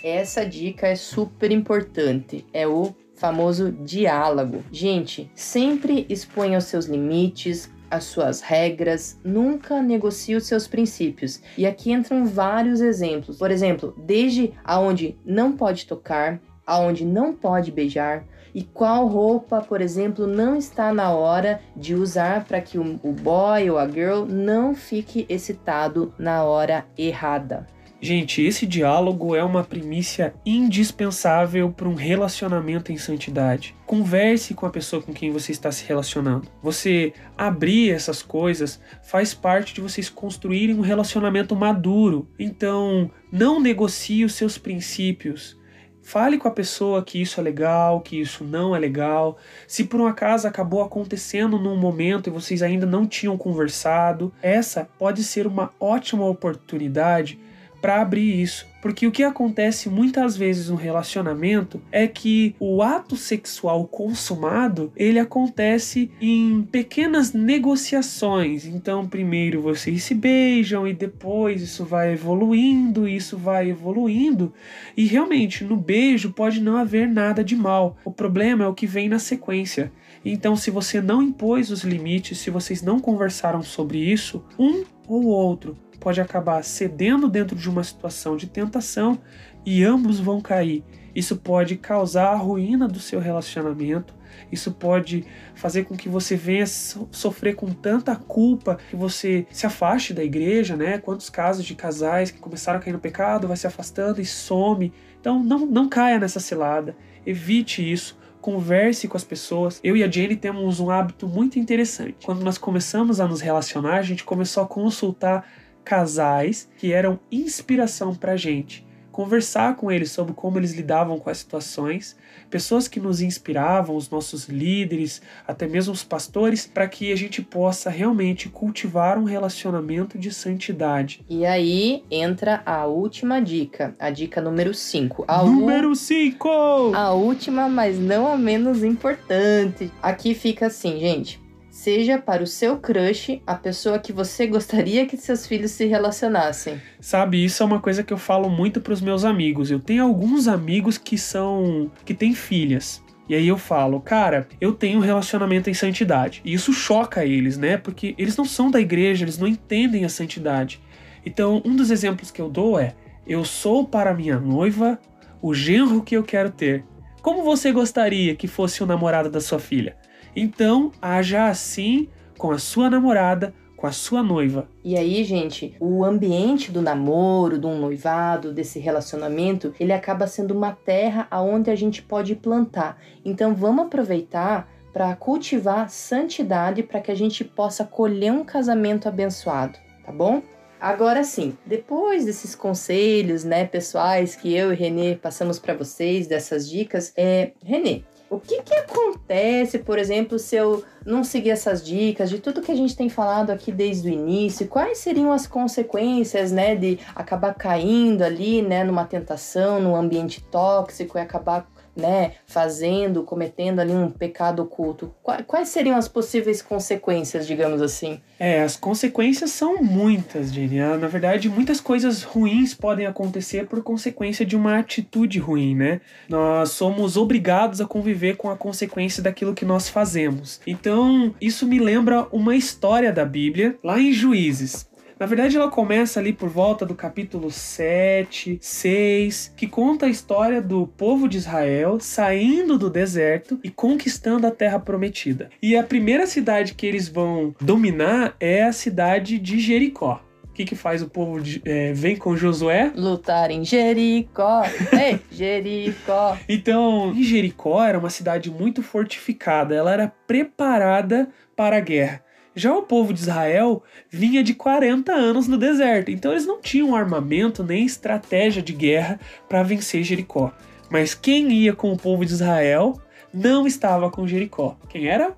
Essa 0.03 0.45
dica 0.45 0.87
é 0.87 0.97
super 0.97 1.51
importante. 1.51 2.45
É 2.53 2.67
o 2.67 2.95
famoso 3.19 3.73
diálogo. 3.73 4.65
Gente, 4.71 5.31
sempre 5.35 6.07
exponha 6.09 6.59
os 6.59 6.65
seus 6.65 6.87
limites, 6.87 7.71
as 7.91 8.05
suas 8.05 8.41
regras, 8.41 9.19
nunca 9.25 9.83
negocie 9.83 10.37
os 10.37 10.47
seus 10.47 10.67
princípios. 10.67 11.41
E 11.57 11.67
aqui 11.67 11.93
entram 11.93 12.27
vários 12.27 12.81
exemplos. 12.81 13.39
Por 13.39 13.51
exemplo, 13.51 13.95
desde 13.99 14.53
aonde 14.65 15.17
não 15.25 15.53
pode 15.53 15.87
tocar, 15.87 16.41
aonde 16.67 17.05
não 17.05 17.33
pode 17.33 17.73
beijar, 17.73 18.25
e 18.55 18.63
qual 18.63 19.07
roupa, 19.07 19.61
por 19.61 19.81
exemplo, 19.81 20.27
não 20.27 20.57
está 20.57 20.93
na 20.93 21.13
hora 21.13 21.61
de 21.77 21.95
usar 21.95 22.45
para 22.45 22.61
que 22.61 22.79
o 22.79 23.13
boy 23.13 23.71
ou 23.71 23.79
a 23.79 23.89
girl 23.89 24.25
não 24.25 24.75
fique 24.75 25.27
excitado 25.29 26.13
na 26.19 26.45
hora 26.45 26.87
errada. 26.97 27.67
Gente, 28.01 28.43
esse 28.43 28.65
diálogo 28.65 29.35
é 29.35 29.43
uma 29.43 29.65
primícia 29.65 30.33
indispensável 30.47 31.73
para 31.73 31.89
um 31.89 31.95
relacionamento 31.95 32.93
em 32.93 32.97
santidade. 32.97 33.75
Converse 33.85 34.55
com 34.55 34.67
a 34.67 34.71
pessoa 34.71 35.03
com 35.03 35.13
quem 35.13 35.33
você 35.33 35.51
está 35.51 35.73
se 35.73 35.85
relacionando. 35.85 36.49
Você 36.63 37.13
abrir 37.37 37.91
essas 37.91 38.23
coisas 38.23 38.81
faz 39.03 39.35
parte 39.35 39.75
de 39.75 39.81
vocês 39.81 40.09
construírem 40.09 40.77
um 40.77 40.81
relacionamento 40.81 41.57
maduro. 41.57 42.29
Então, 42.39 43.11
não 43.33 43.59
negocie 43.59 44.25
os 44.25 44.35
seus 44.35 44.57
princípios. 44.57 45.59
Fale 46.01 46.39
com 46.39 46.47
a 46.47 46.53
pessoa 46.53 47.05
que 47.05 47.21
isso 47.21 47.41
é 47.41 47.43
legal, 47.43 48.01
que 48.01 48.19
isso 48.21 48.45
não 48.45 48.77
é 48.77 48.79
legal. 48.79 49.39
Se 49.67 49.83
por 49.83 50.01
um 50.01 50.07
acaso 50.07 50.47
acabou 50.47 50.83
acontecendo 50.83 51.59
num 51.59 51.77
momento 51.77 52.29
e 52.29 52.33
vocês 52.33 52.63
ainda 52.63 52.87
não 52.87 53.07
tinham 53.07 53.37
conversado, 53.37 54.33
essa 54.41 54.89
pode 54.97 55.25
ser 55.25 55.49
uma 55.49 55.73
ótima 55.81 56.25
oportunidade 56.25 57.39
para 57.81 58.01
abrir 58.01 58.41
isso. 58.41 58.67
Porque 58.81 59.07
o 59.07 59.13
que 59.13 59.25
acontece 59.25 59.89
muitas 59.89 60.37
vezes 60.37 60.69
no 60.69 60.77
relacionamento 60.77 61.81
é 61.91 62.07
que 62.07 62.55
o 62.61 62.81
ato 62.81 63.17
sexual 63.17 63.87
consumado, 63.89 64.93
ele 64.97 65.19
acontece 65.19 66.11
em 66.21 66.63
pequenas 66.63 67.33
negociações. 67.33 68.65
Então, 68.65 69.09
primeiro 69.09 69.61
vocês 69.61 70.05
se 70.05 70.15
beijam 70.15 70.87
e 70.87 70.93
depois 70.93 71.61
isso 71.61 71.85
vai 71.85 72.13
evoluindo, 72.13 73.09
isso 73.09 73.37
vai 73.37 73.71
evoluindo. 73.71 74.53
E 74.97 75.07
realmente, 75.07 75.65
no 75.65 75.77
beijo 75.77 76.33
pode 76.33 76.61
não 76.61 76.77
haver 76.77 77.09
nada 77.09 77.43
de 77.43 77.57
mal. 77.57 77.97
O 78.05 78.13
problema 78.13 78.65
é 78.65 78.69
o 78.69 78.75
que 78.75 78.87
vem 78.87 79.09
na 79.09 79.19
sequência. 79.19 79.91
Então, 80.25 80.55
se 80.55 80.71
você 80.71 81.01
não 81.01 81.21
impôs 81.21 81.71
os 81.71 81.83
limites, 81.83 82.39
se 82.39 82.51
vocês 82.51 82.81
não 82.81 83.01
conversaram 83.01 83.63
sobre 83.63 83.99
isso, 83.99 84.45
um 84.59 84.85
ou 85.07 85.27
outro 85.27 85.77
pode 85.99 86.21
acabar 86.21 86.63
cedendo 86.63 87.29
dentro 87.29 87.57
de 87.57 87.69
uma 87.69 87.83
situação 87.83 88.37
de 88.37 88.47
tentação 88.47 89.19
e 89.65 89.85
ambos 89.85 90.21
vão 90.21 90.41
cair. 90.41 90.85
Isso 91.15 91.37
pode 91.37 91.77
causar 91.77 92.29
a 92.33 92.37
ruína 92.37 92.87
do 92.87 93.01
seu 93.01 93.19
relacionamento. 93.19 94.15
Isso 94.53 94.71
pode 94.73 95.25
fazer 95.55 95.85
com 95.85 95.97
que 95.97 96.09
você 96.09 96.37
venha 96.37 96.67
sofrer 96.67 97.57
com 97.57 97.67
tanta 97.73 98.15
culpa 98.15 98.79
que 98.89 98.95
você 98.95 99.47
se 99.51 99.67
afaste 99.67 100.15
da 100.15 100.23
igreja, 100.23 100.77
né? 100.77 100.99
Quantos 100.99 101.29
casos 101.29 101.65
de 101.65 101.75
casais 101.75 102.31
que 102.31 102.39
começaram 102.39 102.79
a 102.79 102.83
cair 102.83 102.93
no 102.93 103.01
pecado, 103.01 103.49
vai 103.49 103.57
se 103.57 103.67
afastando 103.67 104.21
e 104.21 104.27
some. 104.27 104.93
Então 105.21 105.43
não, 105.43 105.67
não 105.67 105.89
caia 105.89 106.19
nessa 106.19 106.39
cilada. 106.39 106.97
Evite 107.27 107.93
isso 107.93 108.17
converse 108.41 109.09
com 109.09 109.17
as 109.17 109.25
pessoas. 109.25 109.81
Eu 109.83 109.97
e 109.97 110.05
a 110.05 110.11
Jenny 110.11 110.37
temos 110.37 110.81
um 110.81 110.91
hábito 110.91 111.27
muito 111.27 111.59
interessante. 111.59 112.17
Quando 112.25 112.43
nós 112.43 112.57
começamos 112.57 113.21
a 113.21 113.27
nos 113.27 113.41
relacionar, 113.41 113.97
a 113.97 114.03
gente 114.03 114.25
começou 114.25 114.63
a 114.63 114.67
consultar 114.67 115.45
casais 115.89 116.69
que 116.77 116.93
eram 116.93 117.19
inspiração 117.33 118.15
para 118.15 118.33
a 118.33 118.37
gente. 118.37 118.87
Conversar 119.11 119.75
com 119.75 119.91
eles 119.91 120.11
sobre 120.11 120.35
como 120.35 120.59
eles 120.59 120.75
lidavam 120.75 121.19
com 121.19 121.31
as 121.31 121.39
situações, 121.39 122.15
pessoas 122.51 122.87
que 122.87 123.01
nos 123.01 123.23
inspiravam, 123.23 123.97
os 123.97 124.11
nossos 124.11 124.45
líderes, 124.45 125.23
até 125.47 125.67
mesmo 125.67 125.95
os 125.95 126.05
pastores, 126.05 126.67
para 126.67 126.87
que 126.87 127.11
a 127.11 127.17
gente 127.17 127.41
possa 127.41 127.89
realmente 127.89 128.51
cultivar 128.51 129.19
um 129.19 129.25
relacionamento 129.25 130.19
de 130.19 130.31
santidade. 130.31 131.25
E 131.27 131.47
aí 131.47 132.05
entra 132.11 132.63
a 132.67 132.85
última 132.85 133.41
dica, 133.41 133.97
a 133.99 134.11
dica 134.11 134.43
número 134.43 134.75
5. 134.75 135.25
Número 135.47 135.97
5! 135.97 136.93
A 136.95 137.13
última, 137.13 137.67
mas 137.67 137.99
não 137.99 138.31
a 138.31 138.37
menos 138.37 138.85
importante. 138.85 139.91
Aqui 140.03 140.35
fica 140.35 140.67
assim, 140.67 141.01
gente 141.01 141.48
seja 141.79 142.19
para 142.19 142.43
o 142.43 142.47
seu 142.47 142.77
crush 142.77 143.41
a 143.47 143.55
pessoa 143.55 144.01
que 144.01 144.13
você 144.13 144.49
gostaria 144.49 145.07
que 145.07 145.17
seus 145.17 145.47
filhos 145.47 145.71
se 145.71 145.87
relacionassem. 145.87 146.81
Sabe, 147.01 147.45
isso 147.45 147.63
é 147.63 147.67
uma 147.67 147.79
coisa 147.79 148.03
que 148.03 148.13
eu 148.13 148.19
falo 148.19 148.51
muito 148.51 148.81
para 148.81 148.93
os 148.93 149.01
meus 149.01 149.25
amigos. 149.25 149.71
Eu 149.71 149.79
tenho 149.79 150.03
alguns 150.03 150.49
amigos 150.49 150.99
que 150.99 151.17
são 151.17 151.89
que 152.05 152.15
têm 152.15 152.35
filhas. 152.35 153.01
E 153.29 153.35
aí 153.35 153.47
eu 153.47 153.57
falo, 153.57 154.01
cara, 154.01 154.49
eu 154.61 154.73
tenho 154.73 154.99
um 154.99 155.03
relacionamento 155.03 155.71
em 155.71 155.75
santidade. 155.75 156.43
E 156.45 156.53
isso 156.53 156.73
choca 156.73 157.25
eles, 157.25 157.57
né? 157.57 157.77
Porque 157.77 158.13
eles 158.19 158.37
não 158.37 158.45
são 158.45 158.73
da 158.73 158.81
igreja, 158.81 159.25
eles 159.25 159.39
não 159.39 159.47
entendem 159.47 160.05
a 160.05 160.09
santidade. 160.09 160.81
Então, 161.25 161.63
um 161.65 161.77
dos 161.77 161.93
exemplos 161.93 162.33
que 162.33 162.43
eu 162.43 162.51
dou 162.51 162.77
é: 162.77 162.95
eu 163.25 163.45
sou 163.45 163.87
para 163.87 164.13
minha 164.13 164.41
noiva 164.41 164.99
o 165.41 165.55
genro 165.55 166.03
que 166.03 166.17
eu 166.17 166.25
quero 166.25 166.51
ter. 166.51 166.85
Como 167.23 167.45
você 167.45 167.71
gostaria 167.71 168.35
que 168.35 168.49
fosse 168.49 168.83
o 168.83 168.87
namorado 168.87 169.31
da 169.31 169.41
sua 169.41 169.61
filha? 169.61 169.97
Então, 170.35 170.93
haja 171.01 171.49
assim 171.49 172.09
com 172.37 172.51
a 172.51 172.59
sua 172.59 172.89
namorada, 172.89 173.53
com 173.77 173.87
a 173.87 173.93
sua 173.93 174.23
noiva. 174.23 174.69
E 174.83 174.97
aí, 174.97 175.23
gente, 175.25 175.77
o 175.79 176.05
ambiente 176.05 176.73
do 176.73 176.83
namoro, 176.83 177.59
de 177.59 177.67
um 177.67 177.79
noivado, 177.79 178.53
desse 178.53 178.79
relacionamento, 178.79 179.73
ele 179.79 179.93
acaba 179.93 180.27
sendo 180.27 180.53
uma 180.53 180.73
terra 180.73 181.27
aonde 181.31 181.71
a 181.71 181.77
gente 181.77 182.03
pode 182.03 182.35
plantar. 182.35 183.01
Então, 183.25 183.55
vamos 183.55 183.87
aproveitar 183.87 184.69
para 184.93 185.15
cultivar 185.15 185.89
santidade 185.89 186.83
para 186.83 187.01
que 187.01 187.13
a 187.13 187.15
gente 187.15 187.45
possa 187.45 187.85
colher 187.85 188.33
um 188.33 188.45
casamento 188.45 189.09
abençoado, 189.09 189.79
tá 190.05 190.11
bom? 190.11 190.43
Agora 190.81 191.25
sim, 191.25 191.57
depois 191.67 192.25
desses 192.25 192.55
conselhos, 192.55 193.43
né, 193.45 193.65
pessoais 193.65 194.37
que 194.37 194.55
eu 194.55 194.73
e 194.73 194.77
Renê 194.77 195.17
passamos 195.17 195.59
para 195.59 195.75
vocês, 195.75 196.29
dessas 196.29 196.69
dicas, 196.69 197.13
é, 197.17 197.53
Renê, 197.65 198.03
o 198.31 198.39
que, 198.39 198.63
que 198.63 198.75
acontece, 198.75 199.79
por 199.79 199.99
exemplo, 199.99 200.39
se 200.39 200.57
eu 200.57 200.85
não 201.05 201.25
seguir 201.25 201.51
essas 201.51 201.85
dicas, 201.85 202.29
de 202.29 202.39
tudo 202.39 202.61
que 202.61 202.71
a 202.71 202.77
gente 202.77 202.95
tem 202.95 203.09
falado 203.09 203.51
aqui 203.51 203.73
desde 203.73 204.09
o 204.09 204.13
início? 204.13 204.69
Quais 204.69 204.99
seriam 204.99 205.33
as 205.33 205.47
consequências, 205.47 206.53
né, 206.53 206.77
de 206.77 206.99
acabar 207.15 207.55
caindo 207.55 208.23
ali, 208.23 208.61
né, 208.61 208.85
numa 208.85 209.05
tentação, 209.05 209.81
num 209.81 209.97
ambiente 209.97 210.43
tóxico 210.43 211.17
e 211.17 211.21
acabar 211.21 211.67
né, 211.99 212.33
fazendo, 212.47 213.25
cometendo 213.25 213.81
ali 213.81 213.93
um 213.93 214.09
pecado 214.09 214.63
oculto, 214.63 215.13
quais 215.47 215.69
seriam 215.69 215.97
as 215.97 216.07
possíveis 216.07 216.63
consequências, 216.63 217.47
digamos 217.47 217.83
assim? 217.83 218.21
É, 218.39 218.63
as 218.63 218.77
consequências 218.77 219.51
são 219.51 219.83
muitas, 219.83 220.53
Jenny. 220.53 220.81
Ah, 220.81 220.97
na 220.97 221.09
verdade, 221.09 221.49
muitas 221.49 221.81
coisas 221.81 222.23
ruins 222.23 222.73
podem 222.73 223.05
acontecer 223.05 223.67
por 223.67 223.83
consequência 223.83 224.47
de 224.47 224.55
uma 224.55 224.79
atitude 224.79 225.41
ruim, 225.41 225.75
né? 225.75 226.01
Nós 226.29 226.71
somos 226.71 227.17
obrigados 227.17 227.81
a 227.81 227.87
conviver 227.87 228.37
com 228.37 228.49
a 228.49 228.57
consequência 228.57 229.21
daquilo 229.21 229.55
que 229.55 229.65
nós 229.65 229.89
fazemos. 229.89 230.61
Então, 230.65 231.35
isso 231.41 231.67
me 231.67 231.81
lembra 231.81 232.29
uma 232.31 232.55
história 232.55 233.13
da 233.13 233.25
Bíblia, 233.25 233.77
lá 233.83 233.99
em 233.99 234.13
Juízes. 234.13 234.89
Na 235.19 235.27
verdade, 235.27 235.57
ela 235.57 235.69
começa 235.69 236.21
ali 236.21 236.33
por 236.33 236.49
volta 236.49 236.87
do 236.87 236.95
capítulo 236.95 237.51
7, 237.51 238.59
6, 238.61 239.53
que 239.57 239.67
conta 239.67 240.07
a 240.07 240.09
história 240.09 240.63
do 240.63 240.87
povo 240.87 241.29
de 241.29 241.39
Israel 241.39 241.99
saindo 241.99 242.79
do 242.79 242.89
deserto 242.89 243.59
e 243.65 243.69
conquistando 243.69 244.47
a 244.47 244.51
terra 244.53 244.79
prometida. 244.79 245.51
E 245.61 245.77
a 245.77 245.83
primeira 245.83 246.25
cidade 246.25 246.75
que 246.75 246.87
eles 246.87 247.09
vão 247.09 247.53
dominar 247.61 248.37
é 248.39 248.63
a 248.63 248.73
cidade 248.73 249.39
de 249.41 249.59
Jericó. 249.59 250.23
O 250.45 250.53
que, 250.53 250.65
que 250.65 250.77
faz 250.77 251.03
o 251.03 251.09
povo 251.09 251.41
de, 251.41 251.63
é, 251.65 251.93
vem 251.93 252.17
com 252.17 252.37
Josué? 252.37 252.93
Lutar 252.95 253.51
em 253.51 253.65
Jericó. 253.65 254.63
Ei, 254.93 255.21
Jericó. 255.33 256.37
Então, 256.49 257.13
em 257.13 257.25
Jericó 257.25 257.85
era 257.85 257.99
uma 257.99 258.11
cidade 258.11 258.51
muito 258.51 258.85
fortificada, 258.85 259.75
ela 259.75 259.93
era 259.93 260.13
preparada 260.27 261.29
para 261.57 261.77
a 261.77 261.81
guerra. 261.81 262.23
Já 262.59 262.75
o 262.75 262.83
povo 262.83 263.13
de 263.13 263.21
Israel 263.21 263.85
vinha 264.11 264.43
de 264.43 264.53
40 264.53 265.13
anos 265.13 265.47
no 265.47 265.57
deserto, 265.57 266.11
então 266.11 266.33
eles 266.33 266.45
não 266.45 266.61
tinham 266.61 266.97
armamento 266.97 267.63
nem 267.63 267.87
estratégia 267.87 268.61
de 268.61 268.73
guerra 268.73 269.21
para 269.49 269.63
vencer 269.63 270.03
Jericó. 270.03 270.53
Mas 270.91 271.15
quem 271.15 271.53
ia 271.53 271.73
com 271.73 271.93
o 271.93 271.97
povo 271.97 272.25
de 272.25 272.33
Israel 272.33 273.01
não 273.33 273.65
estava 273.65 274.11
com 274.11 274.27
Jericó. 274.27 274.77
Quem 274.89 275.07
era? 275.07 275.37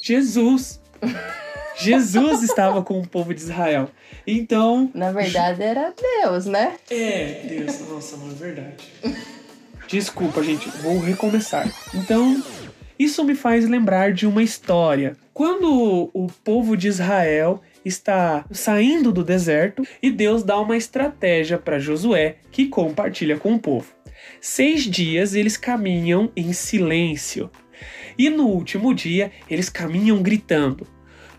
Jesus. 0.00 0.80
Jesus 1.80 2.42
estava 2.44 2.80
com 2.82 3.00
o 3.00 3.08
povo 3.08 3.34
de 3.34 3.40
Israel. 3.40 3.90
Então. 4.24 4.88
Na 4.94 5.10
verdade, 5.10 5.62
era 5.62 5.92
Deus, 6.22 6.46
né? 6.46 6.76
É, 6.88 7.44
Deus. 7.48 7.80
Nossa, 7.88 8.16
mano, 8.16 8.32
é 8.32 8.34
verdade. 8.36 8.84
Desculpa, 9.88 10.44
gente. 10.44 10.68
Vou 10.82 11.00
recomeçar. 11.00 11.68
Então, 11.94 12.40
isso 12.98 13.24
me 13.24 13.34
faz 13.34 13.68
lembrar 13.68 14.12
de 14.12 14.26
uma 14.26 14.42
história. 14.42 15.16
Quando 15.32 16.10
o 16.12 16.26
povo 16.42 16.76
de 16.76 16.88
Israel 16.88 17.62
está 17.84 18.44
saindo 18.50 19.12
do 19.12 19.22
deserto 19.22 19.82
e 20.02 20.10
Deus 20.10 20.42
dá 20.42 20.58
uma 20.60 20.76
estratégia 20.76 21.58
para 21.58 21.78
Josué 21.78 22.36
que 22.50 22.66
compartilha 22.66 23.36
com 23.36 23.54
o 23.54 23.58
povo. 23.58 23.86
Seis 24.40 24.82
dias 24.82 25.34
eles 25.34 25.56
caminham 25.56 26.30
em 26.36 26.52
silêncio 26.52 27.50
e 28.18 28.28
no 28.28 28.46
último 28.46 28.92
dia 28.92 29.30
eles 29.48 29.68
caminham 29.68 30.20
gritando. 30.22 30.86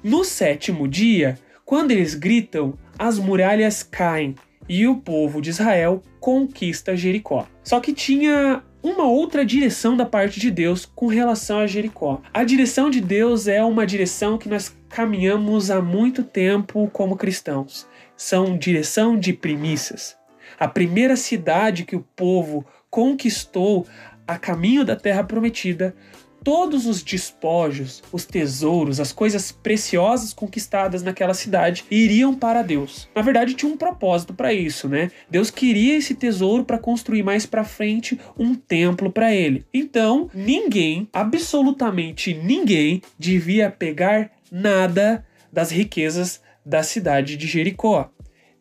No 0.02 0.24
sétimo 0.24 0.88
dia, 0.88 1.38
quando 1.66 1.92
eles 1.92 2.16
gritam, 2.16 2.78
as 2.98 3.20
muralhas 3.20 3.84
caem 3.84 4.34
e 4.68 4.88
o 4.88 4.96
povo 4.96 5.42
de 5.42 5.50
Israel 5.50 6.02
conquista 6.20 6.96
Jericó. 6.96 7.48
Só 7.64 7.80
que 7.80 7.92
tinha 7.92 8.64
uma 8.82 9.06
outra 9.06 9.46
direção 9.46 9.96
da 9.96 10.06
parte 10.06 10.40
de 10.40 10.50
Deus 10.50 10.86
com 10.86 11.08
relação 11.08 11.60
a 11.60 11.68
Jericó. 11.68 12.22
A 12.34 12.44
direção 12.44 12.90
de 12.90 13.02
Deus 13.02 13.48
é 13.48 13.64
uma 13.64 13.86
direção 13.86 14.38
que 14.38 14.50
nós 14.50 14.76
caminhamos 14.88 15.70
há 15.70 15.82
muito 15.82 16.24
tempo 16.24 16.90
como 16.92 17.18
cristãos. 17.18 17.88
São 18.16 18.58
direção 18.58 19.18
de 19.18 19.34
primícias. 19.34 20.18
A 20.60 20.68
primeira 20.68 21.16
cidade 21.16 21.86
que 21.86 21.96
o 21.96 22.06
povo 22.16 22.66
conquistou 22.90 23.86
a 24.28 24.38
caminho 24.38 24.86
da 24.86 24.96
terra 24.96 25.24
prometida 25.24 25.96
todos 26.44 26.86
os 26.86 27.04
despojos, 27.04 28.04
os 28.12 28.26
tesouros, 28.26 29.00
as 29.00 29.12
coisas 29.12 29.52
preciosas 29.52 30.34
conquistadas 30.34 31.04
naquela 31.04 31.34
cidade 31.34 31.86
iriam 31.90 32.36
para 32.36 32.62
Deus. 32.62 33.08
Na 33.16 33.22
verdade, 33.22 33.54
tinha 33.54 33.72
um 33.72 33.78
propósito 33.78 34.34
para 34.34 34.54
isso, 34.54 34.88
né? 34.88 35.12
Deus 35.30 35.50
queria 35.50 35.98
esse 35.98 36.16
tesouro 36.16 36.64
para 36.64 36.78
construir 36.78 37.24
mais 37.24 37.46
para 37.46 37.64
frente 37.64 38.20
um 38.38 38.56
templo 38.56 39.12
para 39.12 39.34
ele. 39.34 39.66
Então, 39.74 40.30
ninguém, 40.34 41.08
absolutamente 41.14 42.34
ninguém, 42.34 43.02
devia 43.18 43.70
pegar 43.70 44.32
nada 44.52 45.26
das 45.52 45.72
riquezas 45.72 46.42
da 46.66 46.84
cidade 46.84 47.36
de 47.38 47.48
Jericó. 47.48 48.10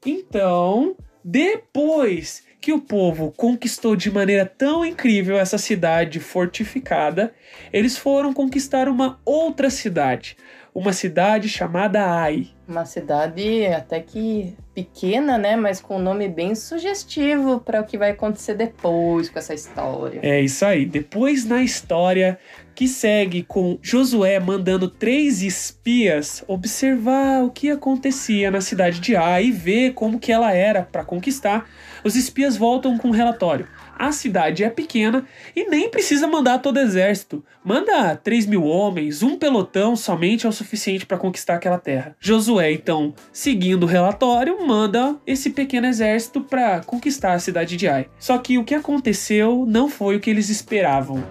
Então, 0.05 0.97
depois 1.31 2.43
que 2.59 2.73
o 2.73 2.81
povo 2.81 3.35
conquistou 3.37 3.95
de 3.95 4.11
maneira 4.11 4.47
tão 4.47 4.83
incrível 4.83 5.39
essa 5.39 5.59
cidade 5.59 6.19
fortificada, 6.19 7.35
eles 7.71 7.99
foram 7.99 8.33
conquistar 8.33 8.89
uma 8.89 9.21
outra 9.27 9.69
cidade, 9.69 10.39
uma 10.79 10.93
cidade 10.93 11.49
chamada 11.49 12.05
Ai. 12.05 12.49
Uma 12.67 12.85
cidade 12.85 13.67
até 13.67 13.99
que 14.01 14.55
pequena, 14.75 15.37
né, 15.37 15.57
mas 15.57 15.81
com 15.81 15.97
um 15.97 16.03
nome 16.03 16.29
bem 16.29 16.55
sugestivo 16.55 17.61
para 17.61 17.81
o 17.81 17.85
que 17.85 17.99
vai 17.99 18.11
acontecer 18.11 18.55
depois 18.55 19.29
com 19.29 19.39
essa 19.39 19.55
história. 19.55 20.21
É 20.23 20.41
isso 20.41 20.65
aí. 20.65 20.87
Depois 20.87 21.45
na 21.45 21.63
história 21.63 22.39
que 22.75 22.87
segue 22.87 23.43
com 23.43 23.79
Josué 23.83 24.39
mandando 24.39 24.89
três 24.89 25.43
espias 25.43 26.45
observar 26.47 27.43
o 27.43 27.51
que 27.51 27.71
acontecia 27.71 28.51
na 28.51 28.61
cidade 28.61 29.01
de 29.01 29.17
Ai 29.17 29.47
e 29.47 29.51
ver 29.51 29.95
como 29.95 30.21
que 30.21 30.31
ela 30.31 30.53
era 30.53 30.83
para 30.83 31.05
conquistar 31.05 31.69
os 32.05 32.15
espias 32.15 32.57
voltam 32.57 32.97
com 32.97 33.09
um 33.09 33.13
relatório. 33.13 33.67
A 33.99 34.13
cidade 34.13 34.63
é 34.63 34.71
pequena 34.71 35.27
e 35.57 35.69
nem 35.69 35.91
precisa 35.91 36.29
mandar 36.29 36.61
todo 36.61 36.79
exército. 36.79 37.45
Manda 37.65 38.15
3 38.15 38.47
mil 38.47 38.63
homens, 38.63 39.25
um 39.25 39.37
pelotão 39.37 39.97
somente 39.97 40.47
é 40.47 40.49
o 40.49 40.53
suficiente 40.53 41.05
para 41.05 41.19
conquistar 41.19 41.55
aquela 41.55 41.79
terra. 41.79 42.15
Josué, 42.21 42.71
então, 42.71 43.13
seguindo 43.33 43.83
o 43.83 43.87
relatório, 43.87 44.65
manda 44.65 45.17
esse 45.27 45.51
pequeno 45.51 45.89
exército 45.89 46.41
para 46.41 46.79
conquistar 46.81 47.33
a 47.33 47.41
cidade 47.41 47.77
de 47.77 47.89
Ai. 47.89 48.07
Só 48.21 48.39
que 48.39 48.57
o 48.57 48.65
que 48.65 48.75
aconteceu 48.75 49.67
não 49.67 49.89
foi 49.89 50.15
o 50.15 50.21
que 50.21 50.31
eles 50.31 50.49
esperavam. 50.49 51.25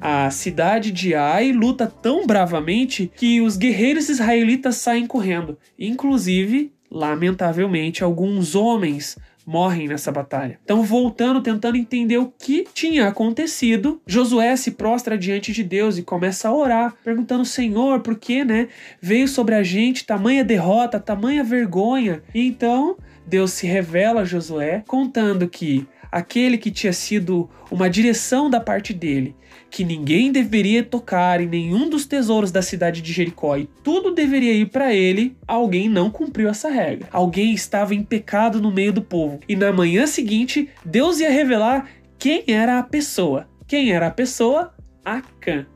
A 0.00 0.30
cidade 0.30 0.90
de 0.90 1.14
Ai 1.14 1.52
luta 1.52 1.86
tão 1.86 2.26
bravamente 2.26 3.12
que 3.14 3.42
os 3.42 3.58
guerreiros 3.58 4.08
israelitas 4.08 4.76
saem 4.76 5.06
correndo. 5.06 5.58
Inclusive, 5.78 6.72
lamentavelmente, 6.90 8.02
alguns 8.02 8.54
homens 8.54 9.18
morrem 9.46 9.86
nessa 9.86 10.10
batalha. 10.10 10.58
Então, 10.64 10.82
voltando, 10.82 11.40
tentando 11.40 11.76
entender 11.76 12.18
o 12.18 12.32
que 12.36 12.66
tinha 12.74 13.06
acontecido, 13.06 14.02
Josué 14.06 14.56
se 14.56 14.72
prostra 14.72 15.16
diante 15.16 15.52
de 15.52 15.62
Deus 15.62 15.96
e 15.96 16.02
começa 16.02 16.48
a 16.48 16.54
orar, 16.54 16.94
perguntando: 17.04 17.44
Senhor, 17.44 18.00
por 18.00 18.18
que, 18.18 18.44
né? 18.44 18.68
Veio 19.00 19.28
sobre 19.28 19.54
a 19.54 19.62
gente 19.62 20.04
tamanha 20.04 20.44
derrota, 20.44 20.98
tamanha 20.98 21.44
vergonha. 21.44 22.22
E 22.34 22.46
então, 22.46 22.96
Deus 23.24 23.52
se 23.52 23.66
revela 23.66 24.22
a 24.22 24.24
Josué, 24.24 24.82
contando 24.86 25.48
que 25.48 25.86
aquele 26.10 26.58
que 26.58 26.70
tinha 26.70 26.92
sido 26.92 27.48
uma 27.70 27.90
direção 27.90 28.48
da 28.48 28.60
parte 28.60 28.92
dele, 28.94 29.36
que 29.70 29.84
ninguém 29.84 30.32
deveria 30.32 30.82
tocar 30.82 31.40
em 31.40 31.46
nenhum 31.46 31.88
dos 31.88 32.06
tesouros 32.06 32.50
da 32.50 32.62
cidade 32.62 33.02
de 33.02 33.12
Jericó 33.12 33.56
e 33.56 33.68
tudo 33.82 34.14
deveria 34.14 34.52
ir 34.52 34.66
para 34.66 34.94
ele, 34.94 35.36
alguém 35.46 35.88
não 35.88 36.10
cumpriu 36.10 36.48
essa 36.48 36.68
regra. 36.68 37.08
Alguém 37.12 37.52
estava 37.52 37.94
em 37.94 38.02
pecado 38.02 38.60
no 38.60 38.72
meio 38.72 38.92
do 38.92 39.02
povo. 39.02 39.40
E 39.48 39.54
na 39.54 39.72
manhã 39.72 40.06
seguinte, 40.06 40.68
Deus 40.84 41.20
ia 41.20 41.30
revelar 41.30 41.88
quem 42.18 42.44
era 42.48 42.78
a 42.78 42.82
pessoa. 42.82 43.48
Quem 43.66 43.92
era 43.92 44.06
a 44.06 44.10
pessoa? 44.10 44.74
Acã. 45.04 45.66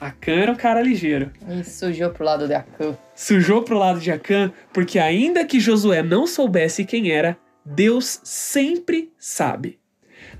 Acã 0.00 0.32
era 0.32 0.52
um 0.52 0.56
cara 0.56 0.82
ligeiro. 0.82 1.30
E 1.48 1.64
sujou 1.64 2.10
pro 2.10 2.24
lado 2.24 2.46
de 2.46 2.54
Acã. 2.54 2.96
Sujou 3.14 3.62
pro 3.62 3.78
lado 3.78 4.00
de 4.00 4.10
Acã, 4.10 4.52
porque 4.72 4.98
ainda 4.98 5.44
que 5.44 5.60
Josué 5.60 6.02
não 6.02 6.26
soubesse 6.26 6.84
quem 6.84 7.10
era, 7.10 7.36
Deus 7.64 8.20
sempre 8.22 9.10
sabe. 9.18 9.78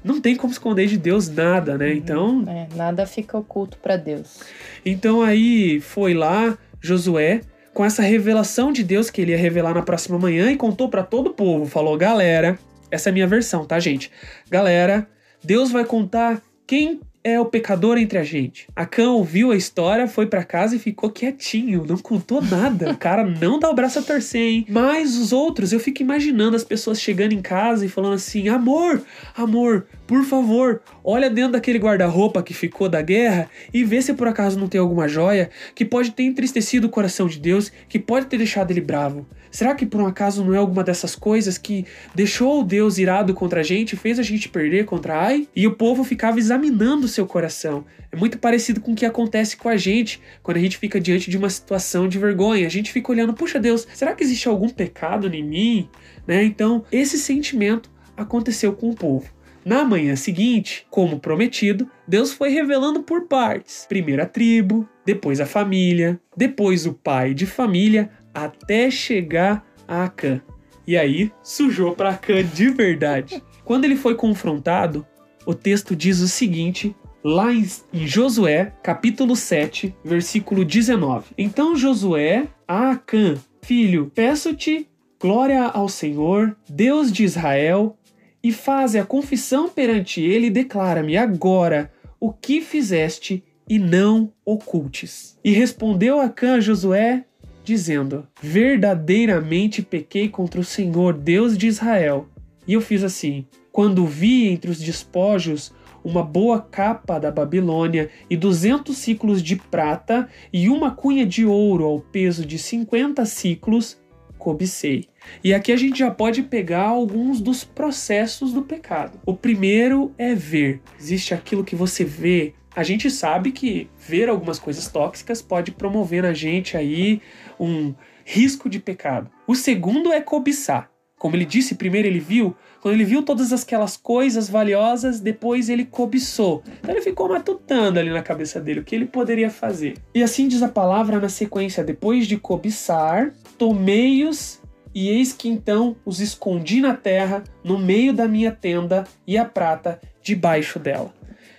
Não 0.04 0.20
tem 0.20 0.36
como 0.36 0.52
esconder 0.52 0.86
de 0.86 0.98
Deus 0.98 1.28
nada, 1.28 1.78
né? 1.78 1.88
Uhum. 1.88 1.92
Então. 1.94 2.44
É, 2.46 2.68
nada 2.76 3.06
fica 3.06 3.38
oculto 3.38 3.78
para 3.78 3.96
Deus. 3.96 4.40
Então 4.84 5.22
aí 5.22 5.80
foi 5.80 6.12
lá 6.12 6.56
Josué 6.80 7.40
com 7.72 7.84
essa 7.84 8.02
revelação 8.02 8.70
de 8.70 8.84
Deus 8.84 9.10
que 9.10 9.20
ele 9.20 9.32
ia 9.32 9.38
revelar 9.38 9.74
na 9.74 9.82
próxima 9.82 10.18
manhã 10.18 10.52
e 10.52 10.56
contou 10.56 10.88
para 10.88 11.02
todo 11.02 11.28
o 11.28 11.34
povo. 11.34 11.66
Falou, 11.66 11.96
galera, 11.96 12.58
essa 12.90 13.08
é 13.08 13.10
a 13.10 13.12
minha 13.12 13.26
versão, 13.26 13.64
tá, 13.64 13.80
gente? 13.80 14.10
Galera, 14.48 15.08
Deus 15.42 15.72
vai 15.72 15.84
contar 15.84 16.40
quem 16.66 17.00
é 17.24 17.40
o 17.40 17.46
pecador 17.46 17.96
entre 17.96 18.18
a 18.18 18.22
gente. 18.22 18.68
A 18.76 18.84
Khan 18.84 19.12
ouviu 19.12 19.50
a 19.50 19.56
história, 19.56 20.06
foi 20.06 20.26
para 20.26 20.44
casa 20.44 20.76
e 20.76 20.78
ficou 20.78 21.08
quietinho, 21.08 21.86
não 21.88 21.96
contou 21.96 22.42
nada. 22.42 22.90
O 22.90 22.96
cara 22.98 23.24
não 23.40 23.58
dá 23.58 23.70
o 23.70 23.74
braço 23.74 23.98
a 23.98 24.02
torcer, 24.02 24.42
hein? 24.42 24.66
Mas 24.68 25.16
os 25.16 25.32
outros, 25.32 25.72
eu 25.72 25.80
fico 25.80 26.02
imaginando 26.02 26.54
as 26.54 26.62
pessoas 26.62 27.00
chegando 27.00 27.32
em 27.32 27.40
casa 27.40 27.86
e 27.86 27.88
falando 27.88 28.14
assim: 28.14 28.48
amor, 28.48 29.02
amor, 29.34 29.86
por 30.06 30.22
favor, 30.22 30.82
olha 31.02 31.30
dentro 31.30 31.52
daquele 31.52 31.78
guarda-roupa 31.78 32.42
que 32.42 32.52
ficou 32.52 32.90
da 32.90 33.00
guerra 33.00 33.48
e 33.72 33.82
vê 33.82 34.02
se 34.02 34.12
por 34.12 34.28
acaso 34.28 34.58
não 34.58 34.68
tem 34.68 34.78
alguma 34.78 35.08
joia 35.08 35.48
que 35.74 35.84
pode 35.84 36.10
ter 36.10 36.24
entristecido 36.24 36.88
o 36.88 36.90
coração 36.90 37.26
de 37.26 37.40
Deus, 37.40 37.72
que 37.88 37.98
pode 37.98 38.26
ter 38.26 38.36
deixado 38.36 38.70
ele 38.70 38.82
bravo. 38.82 39.26
Será 39.54 39.72
que 39.72 39.86
por 39.86 40.00
um 40.00 40.06
acaso 40.06 40.44
não 40.44 40.52
é 40.52 40.56
alguma 40.56 40.82
dessas 40.82 41.14
coisas 41.14 41.56
que 41.56 41.86
deixou 42.12 42.64
Deus 42.64 42.98
irado 42.98 43.32
contra 43.34 43.60
a 43.60 43.62
gente 43.62 43.94
fez 43.94 44.18
a 44.18 44.22
gente 44.22 44.48
perder 44.48 44.84
contra 44.84 45.16
Ai? 45.16 45.46
E 45.54 45.64
o 45.64 45.76
povo 45.76 46.02
ficava 46.02 46.40
examinando 46.40 47.06
o 47.06 47.08
seu 47.14 47.26
coração. 47.26 47.84
É 48.10 48.16
muito 48.16 48.38
parecido 48.38 48.80
com 48.80 48.92
o 48.92 48.94
que 48.94 49.06
acontece 49.06 49.56
com 49.56 49.68
a 49.68 49.76
gente 49.76 50.20
quando 50.42 50.56
a 50.56 50.60
gente 50.60 50.76
fica 50.76 51.00
diante 51.00 51.30
de 51.30 51.38
uma 51.38 51.48
situação 51.48 52.08
de 52.08 52.18
vergonha. 52.18 52.66
A 52.66 52.70
gente 52.70 52.92
fica 52.92 53.10
olhando, 53.12 53.32
puxa 53.34 53.58
Deus, 53.58 53.86
será 53.94 54.14
que 54.14 54.22
existe 54.22 54.48
algum 54.48 54.68
pecado 54.68 55.32
em 55.34 55.42
mim? 55.42 55.88
Né? 56.26 56.44
Então, 56.44 56.84
esse 56.90 57.18
sentimento 57.18 57.90
aconteceu 58.16 58.72
com 58.72 58.90
o 58.90 58.94
povo. 58.94 59.32
Na 59.64 59.82
manhã 59.82 60.14
seguinte, 60.14 60.86
como 60.90 61.18
prometido, 61.18 61.90
Deus 62.06 62.32
foi 62.32 62.50
revelando 62.50 63.02
por 63.02 63.26
partes. 63.26 63.86
Primeiro 63.88 64.22
a 64.22 64.26
tribo, 64.26 64.86
depois 65.06 65.40
a 65.40 65.46
família, 65.46 66.20
depois 66.36 66.84
o 66.84 66.92
pai 66.92 67.32
de 67.32 67.46
família, 67.46 68.10
até 68.34 68.90
chegar 68.90 69.66
a 69.88 70.04
Acã. 70.04 70.42
E 70.86 70.98
aí 70.98 71.32
sujou 71.42 71.94
para 71.94 72.10
Acã 72.10 72.44
de 72.44 72.68
verdade. 72.68 73.42
Quando 73.64 73.86
ele 73.86 73.96
foi 73.96 74.14
confrontado, 74.14 75.06
o 75.46 75.54
texto 75.54 75.96
diz 75.96 76.20
o 76.20 76.28
seguinte, 76.28 76.94
lá 77.24 77.50
em, 77.54 77.66
Josué, 78.06 78.74
capítulo 78.82 79.34
7, 79.34 79.94
versículo 80.04 80.62
19. 80.62 81.32
Então 81.38 81.74
Josué 81.74 82.48
a 82.68 82.90
Acã, 82.90 83.36
filho, 83.62 84.12
peço-te 84.14 84.86
glória 85.18 85.62
ao 85.62 85.88
Senhor, 85.88 86.54
Deus 86.68 87.10
de 87.10 87.24
Israel, 87.24 87.96
e 88.42 88.52
faze 88.52 88.98
a 88.98 89.06
confissão 89.06 89.70
perante 89.70 90.20
ele 90.20 90.48
e 90.48 90.50
declara-me 90.50 91.16
agora 91.16 91.90
o 92.20 92.30
que 92.30 92.60
fizeste 92.60 93.42
e 93.66 93.78
não 93.78 94.30
ocultes. 94.44 95.38
E 95.42 95.50
respondeu 95.50 96.20
Acã 96.20 96.56
a 96.56 96.60
Josué 96.60 97.24
dizendo: 97.64 98.28
Verdadeiramente 98.42 99.80
pequei 99.80 100.28
contra 100.28 100.60
o 100.60 100.64
Senhor, 100.64 101.14
Deus 101.14 101.56
de 101.56 101.68
Israel. 101.68 102.28
E 102.68 102.74
eu 102.74 102.82
fiz 102.82 103.02
assim: 103.02 103.46
quando 103.72 104.06
vi 104.06 104.46
entre 104.48 104.70
os 104.70 104.78
despojos 104.78 105.72
uma 106.04 106.22
boa 106.22 106.60
capa 106.60 107.18
da 107.18 107.30
Babilônia 107.30 108.10
e 108.28 108.36
duzentos 108.36 108.98
ciclos 108.98 109.42
de 109.42 109.56
prata 109.56 110.28
e 110.52 110.68
uma 110.68 110.90
cunha 110.90 111.24
de 111.24 111.46
ouro 111.46 111.84
ao 111.84 111.98
peso 111.98 112.44
de 112.44 112.58
cinquenta 112.58 113.24
ciclos, 113.24 113.98
cobicei. 114.38 115.08
E 115.42 115.54
aqui 115.54 115.72
a 115.72 115.76
gente 115.76 115.98
já 115.98 116.10
pode 116.10 116.42
pegar 116.42 116.88
alguns 116.88 117.40
dos 117.40 117.64
processos 117.64 118.52
do 118.52 118.62
pecado. 118.62 119.18
O 119.24 119.34
primeiro 119.34 120.12
é 120.18 120.34
ver. 120.34 120.82
Existe 121.00 121.32
aquilo 121.32 121.64
que 121.64 121.74
você 121.74 122.04
vê. 122.04 122.52
A 122.76 122.82
gente 122.82 123.10
sabe 123.10 123.52
que 123.52 123.88
ver 123.98 124.28
algumas 124.28 124.58
coisas 124.58 124.86
tóxicas 124.88 125.40
pode 125.40 125.72
promover 125.72 126.24
na 126.24 126.34
gente 126.34 126.76
aí 126.76 127.22
um 127.58 127.94
risco 128.24 128.68
de 128.68 128.78
pecado. 128.78 129.30
O 129.46 129.54
segundo 129.54 130.12
é 130.12 130.20
cobiçar. 130.20 130.93
Como 131.18 131.36
ele 131.36 131.44
disse, 131.44 131.74
primeiro 131.74 132.06
ele 132.06 132.18
viu, 132.18 132.54
quando 132.80 132.94
ele 132.94 133.04
viu 133.04 133.22
todas 133.22 133.52
aquelas 133.52 133.96
coisas 133.96 134.48
valiosas, 134.48 135.20
depois 135.20 135.68
ele 135.68 135.84
cobiçou. 135.84 136.62
Então 136.80 136.90
ele 136.90 137.00
ficou 137.00 137.28
matutando 137.28 137.98
ali 137.98 138.10
na 138.10 138.22
cabeça 138.22 138.60
dele 138.60 138.80
o 138.80 138.84
que 138.84 138.94
ele 138.94 139.06
poderia 139.06 139.48
fazer. 139.48 139.96
E 140.14 140.22
assim 140.22 140.48
diz 140.48 140.62
a 140.62 140.68
palavra 140.68 141.18
na 141.18 141.28
sequência: 141.28 141.82
depois 141.82 142.26
de 142.26 142.36
cobiçar, 142.36 143.32
tomei-os 143.56 144.60
e 144.94 145.08
eis 145.08 145.32
que 145.32 145.48
então 145.48 145.96
os 146.04 146.20
escondi 146.20 146.80
na 146.80 146.94
terra, 146.94 147.42
no 147.64 147.78
meio 147.78 148.12
da 148.12 148.28
minha 148.28 148.52
tenda, 148.52 149.04
e 149.26 149.36
a 149.36 149.44
prata 149.44 150.00
debaixo 150.22 150.78
dela. 150.78 151.12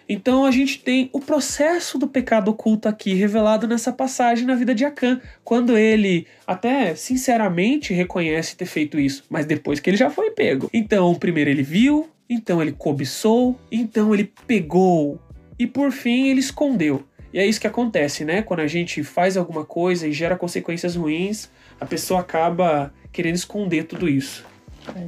Então 0.07 0.45
a 0.45 0.51
gente 0.51 0.79
tem 0.79 1.09
o 1.11 1.19
processo 1.19 1.97
do 1.97 2.07
pecado 2.07 2.51
oculto 2.51 2.87
aqui 2.87 3.13
revelado 3.13 3.67
nessa 3.67 3.91
passagem 3.91 4.45
na 4.45 4.53
vida 4.53 4.75
de 4.75 4.85
Acã, 4.85 5.19
quando 5.43 5.77
ele 5.77 6.27
até 6.45 6.93
sinceramente 6.93 7.93
reconhece 7.93 8.55
ter 8.55 8.67
feito 8.67 8.99
isso, 8.99 9.23
mas 9.29 9.45
depois 9.45 9.79
que 9.79 9.89
ele 9.89 9.97
já 9.97 10.09
foi 10.09 10.31
pego. 10.31 10.69
Então, 10.71 11.15
primeiro 11.15 11.49
ele 11.49 11.63
viu, 11.63 12.07
então 12.29 12.61
ele 12.61 12.71
cobiçou, 12.71 13.59
então 13.71 14.13
ele 14.13 14.31
pegou 14.45 15.19
e 15.57 15.65
por 15.65 15.91
fim 15.91 16.27
ele 16.27 16.39
escondeu. 16.39 17.03
E 17.33 17.39
é 17.39 17.45
isso 17.45 17.59
que 17.59 17.67
acontece, 17.67 18.23
né? 18.23 18.41
Quando 18.41 18.61
a 18.61 18.67
gente 18.67 19.03
faz 19.03 19.35
alguma 19.35 19.65
coisa 19.65 20.07
e 20.07 20.11
gera 20.13 20.37
consequências 20.37 20.95
ruins, 20.95 21.49
a 21.81 21.85
pessoa 21.85 22.21
acaba 22.21 22.93
querendo 23.11 23.35
esconder 23.35 23.83
tudo 23.85 24.07
isso. 24.07 24.45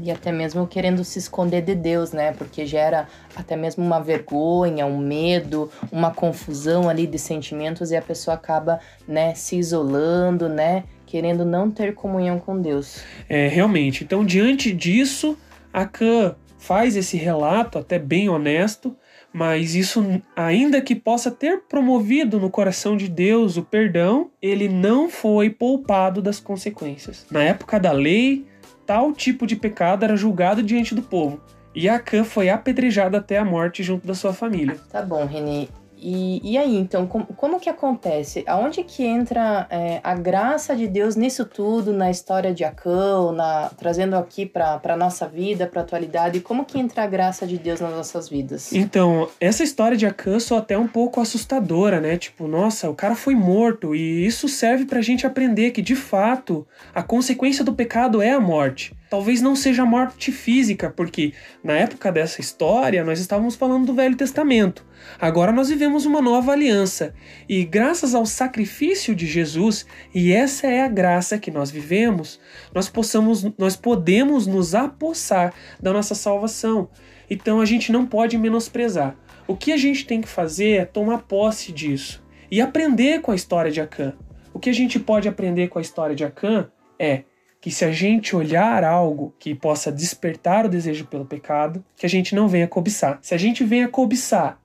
E 0.02 0.12
até 0.12 0.32
mesmo 0.32 0.66
querendo 0.68 1.04
se 1.04 1.20
esconder 1.20 1.62
de 1.62 1.76
Deus, 1.76 2.12
né? 2.12 2.32
Porque 2.32 2.66
gera 2.66 3.08
até 3.36 3.56
mesmo 3.56 3.84
uma 3.84 4.00
vergonha, 4.00 4.86
um 4.86 4.98
medo, 4.98 5.70
uma 5.92 6.12
confusão 6.12 6.90
ali 6.90 7.06
de 7.06 7.20
sentimentos 7.20 7.92
e 7.92 7.96
a 7.96 8.02
pessoa 8.02 8.36
acaba, 8.36 8.80
né, 9.08 9.34
se 9.36 9.58
isolando, 9.58 10.50
né? 10.50 10.84
Querendo 11.06 11.46
não 11.46 11.72
ter 11.72 11.94
comunhão 11.94 12.40
com 12.40 12.60
Deus. 12.60 13.02
É, 13.30 13.48
realmente. 13.48 14.04
Então, 14.04 14.26
diante 14.26 14.74
disso, 14.74 15.38
a 15.72 15.86
Khan 15.86 16.36
faz 16.58 16.96
esse 16.96 17.16
relato 17.16 17.78
até 17.78 17.98
bem 18.00 18.28
honesto, 18.28 18.96
mas 19.32 19.76
isso, 19.76 20.04
ainda 20.36 20.82
que 20.82 20.96
possa 20.96 21.30
ter 21.30 21.62
promovido 21.70 22.40
no 22.40 22.50
coração 22.50 22.98
de 22.98 23.08
Deus 23.08 23.56
o 23.56 23.63
perdão, 23.63 24.32
ele 24.42 24.68
não 24.68 25.10
foi 25.10 25.50
poupado 25.50 26.22
das 26.22 26.40
consequências. 26.40 27.26
Na 27.30 27.44
época 27.44 27.80
da 27.80 27.92
lei, 27.92 28.46
tal 28.88 29.12
tipo 29.12 29.45
de 29.45 29.56
pecado 29.56 30.04
era 30.06 30.15
julgado 30.15 30.63
diante 30.63 30.95
do 30.95 31.02
povo. 31.02 31.39
E 31.76 31.88
Acã 31.88 32.23
foi 32.23 32.50
apedrejado 32.50 33.17
até 33.17 33.38
a 33.38 33.45
morte 33.45 33.84
junto 33.84 34.08
da 34.08 34.15
sua 34.15 34.34
família. 34.34 34.80
Tá 34.89 35.02
bom, 35.04 35.26
Renê. 35.26 35.67
E, 36.00 36.40
e 36.44 36.58
aí, 36.58 36.76
então, 36.76 37.08
como, 37.08 37.26
como 37.26 37.60
que 37.60 37.70
acontece? 37.70 38.44
Aonde 38.48 38.84
que 38.84 39.04
entra 39.04 39.66
é, 39.70 40.00
a 40.04 40.14
graça 40.14 40.76
de 40.76 40.88
Deus 40.88 41.16
nisso 41.16 41.44
tudo, 41.44 41.92
na 41.92 42.12
história 42.12 42.54
de 42.54 42.64
Acão, 42.64 43.32
na, 43.32 43.72
trazendo 43.78 44.16
aqui 44.16 44.46
para 44.46 44.80
a 44.84 44.96
nossa 44.96 45.28
vida, 45.28 45.66
para 45.66 45.82
a 45.82 45.84
atualidade? 45.84 46.40
Como 46.40 46.66
que 46.66 46.80
entra 46.80 47.04
a 47.04 47.08
graça 47.08 47.48
de 47.48 47.58
Deus 47.58 47.82
nas 47.82 47.92
nossas 47.92 48.30
vidas? 48.30 48.72
Então, 48.72 49.28
essa 49.40 49.64
história 49.64 49.98
de 49.98 50.06
Acã 50.06 50.40
só 50.40 50.60
até 50.60 50.78
um 50.78 50.88
pouco 50.88 51.20
assustadora, 51.20 52.00
né? 52.00 52.18
Tipo, 52.18 52.48
nossa, 52.48 52.90
o 52.90 52.96
cara 52.96 53.16
foi 53.16 53.34
morto 53.34 53.96
e 53.96 54.26
isso 54.26 54.48
serve 54.48 54.86
para 54.86 55.00
a 55.00 55.04
gente 55.04 55.26
aprender 55.26 55.72
que, 55.72 55.82
de 55.82 55.96
fato, 55.96 56.68
a 56.94 57.02
consequência 57.02 57.64
do 57.64 57.74
pecado 57.74 58.22
é 58.22 58.32
a 58.32 58.40
morte. 58.40 58.96
Talvez 59.10 59.42
não 59.42 59.56
seja 59.56 59.84
a 59.84 59.86
morte 59.86 60.32
física, 60.32 60.90
porque 60.90 61.34
na 61.64 61.74
época 61.74 62.12
dessa 62.12 62.42
história 62.42 63.04
nós 63.04 63.20
estávamos 63.20 63.56
falando 63.56 63.86
do 63.86 63.94
Velho 63.94 64.18
Testamento. 64.18 64.86
Agora 65.20 65.52
nós 65.52 65.70
vivemos 65.70 66.06
uma 66.06 66.22
nova 66.22 66.52
aliança, 66.52 67.14
e 67.48 67.64
graças 67.66 68.14
ao 68.14 68.26
sacrifício 68.26 69.16
de 69.16 69.26
Jesus, 69.26 69.86
e 70.14 70.32
essa 70.32 70.68
é 70.68 70.84
a 70.84 70.88
graça 70.88 71.38
que 71.38 71.52
nós 71.52 71.72
vivemos, 71.72 72.40
nós 72.74 72.88
possamos 72.90 73.46
nós 73.58 73.76
podemos 73.76 74.46
nos 74.46 74.76
apossar 74.76 75.54
da 75.82 75.92
nossa 75.92 76.16
salvação. 76.16 76.90
Então 77.30 77.60
a 77.60 77.66
gente 77.66 77.92
não 77.92 78.06
pode 78.06 78.38
menosprezar. 78.38 79.16
O 79.48 79.56
que 79.56 79.72
a 79.72 79.78
gente 79.78 80.06
tem 80.06 80.22
que 80.22 80.28
fazer 80.28 80.72
é 80.72 80.86
tomar 80.86 81.20
posse 81.20 81.72
disso 81.72 82.24
e 82.52 82.62
aprender 82.62 83.22
com 83.22 83.32
a 83.32 83.36
história 83.36 83.72
de 83.72 83.82
Acã. 83.82 84.14
O 84.54 84.60
que 84.60 84.70
a 84.70 84.74
gente 84.74 85.00
pode 85.00 85.28
aprender 85.28 85.68
com 85.68 85.80
a 85.80 85.82
história 85.82 86.16
de 86.16 86.24
Acã 86.24 86.70
é 87.00 87.24
que 87.60 87.72
se 87.72 87.84
a 87.84 87.92
gente 87.92 88.36
olhar 88.36 88.84
algo 88.84 89.34
que 89.40 89.54
possa 89.54 89.92
despertar 89.92 90.66
o 90.66 90.70
desejo 90.70 91.06
pelo 91.06 91.26
pecado, 91.26 91.84
que 91.96 92.06
a 92.06 92.10
gente 92.10 92.36
não 92.36 92.48
venha 92.48 92.68
cobiçar. 92.68 93.20
Se 93.22 93.34
a 93.34 93.38
gente 93.38 93.64
venha 93.64 93.88
cobiçar, 93.88 94.60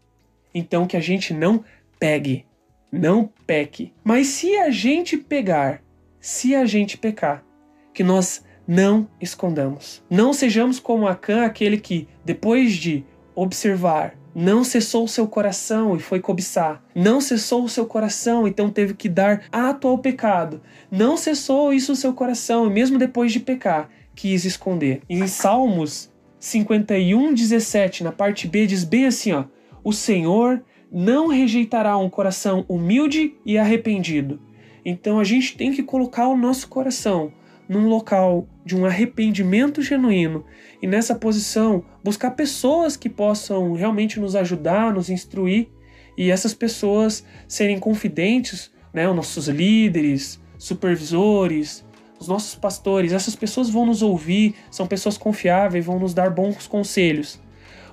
então 0.55 0.87
que 0.87 0.97
a 0.97 1.01
gente 1.01 1.33
não 1.33 1.65
pegue, 1.99 2.45
não 2.91 3.31
peque. 3.47 3.93
Mas 4.05 4.29
se 4.29 4.57
a 4.57 4.71
gente 4.71 5.17
pegar, 5.17 5.83
se 6.21 6.55
a 6.55 6.65
gente 6.65 6.97
pecar, 6.99 7.45
que 7.93 8.03
nós 8.03 8.45
não 8.67 9.09
escondamos. 9.21 10.03
Não 10.09 10.33
sejamos 10.33 10.79
como 10.79 11.07
Acã, 11.07 11.45
aquele 11.45 11.79
que, 11.79 12.09
depois 12.25 12.75
de 12.75 13.05
observar, 13.35 14.15
não 14.35 14.65
cessou 14.65 15.05
o 15.05 15.09
seu 15.09 15.27
coração 15.27 15.97
e 15.97 16.01
foi 16.01 16.21
cobiçar. 16.21 16.83
Não 16.95 17.21
cessou 17.21 17.65
o 17.65 17.69
seu 17.69 17.85
coração, 17.87 18.47
então 18.47 18.71
teve 18.71 18.95
que 18.95 19.09
dar 19.09 19.45
ato 19.53 19.87
ao 19.89 19.99
pecado. 19.99 20.63
Não 20.91 21.17
cessou 21.17 21.73
isso 21.73 21.93
o 21.93 21.97
seu 21.97 22.15
coração, 22.15 22.67
e 22.67 22.71
mesmo 22.71 22.99
depois 22.99 23.33
de 23.33 23.41
pecar, 23.41 23.91
quis 24.15 24.45
esconder. 24.45 25.03
em 25.09 25.27
Salmos 25.27 26.11
51, 26.39 27.35
17, 27.35 28.05
na 28.05 28.13
parte 28.13 28.49
B, 28.49 28.67
diz 28.67 28.85
bem 28.85 29.07
assim: 29.07 29.33
ó, 29.33 29.45
O 29.85 29.93
Senhor 29.93 30.63
não 30.91 31.29
rejeitará 31.29 31.97
um 31.97 32.11
coração 32.11 32.65
humilde 32.69 33.35
e 33.45 33.57
arrependido. 33.57 34.41
Então 34.85 35.19
a 35.19 35.25
gente 35.25 35.57
tem 35.57 35.73
que 35.73 35.83
colocar 35.83 36.29
o 36.29 36.37
nosso 36.37 36.69
coração 36.69 37.33
num 37.69 37.89
local 37.89 38.47
de 38.65 38.77
um 38.77 38.85
arrependimento 38.85 39.81
genuíno 39.81 40.45
e 40.83 40.87
nessa 40.87 41.15
posição 41.15 41.85
buscar 42.05 42.33
pessoas 42.33 42.97
que 42.97 43.09
possam 43.09 43.73
realmente 43.73 44.21
nos 44.21 44.37
ajudar, 44.37 44.93
nos 44.93 45.09
instruir 45.09 45.69
e 46.17 46.31
essas 46.31 46.53
pessoas 46.53 47.25
serem 47.49 47.79
confidentes, 47.79 48.71
né, 48.93 49.09
os 49.09 49.17
nossos 49.17 49.49
líderes, 49.49 50.41
supervisores, 50.59 51.85
os 52.21 52.29
nossos 52.29 52.55
pastores, 52.55 53.13
essas 53.13 53.35
pessoas 53.35 53.71
vão 53.71 53.87
nos 53.87 54.03
ouvir, 54.03 54.55
são 54.71 54.87
pessoas 54.87 55.17
confiáveis, 55.17 55.85
vão 55.85 55.99
nos 55.99 56.13
dar 56.13 56.31
bons 56.31 56.67
conselhos. 56.67 57.41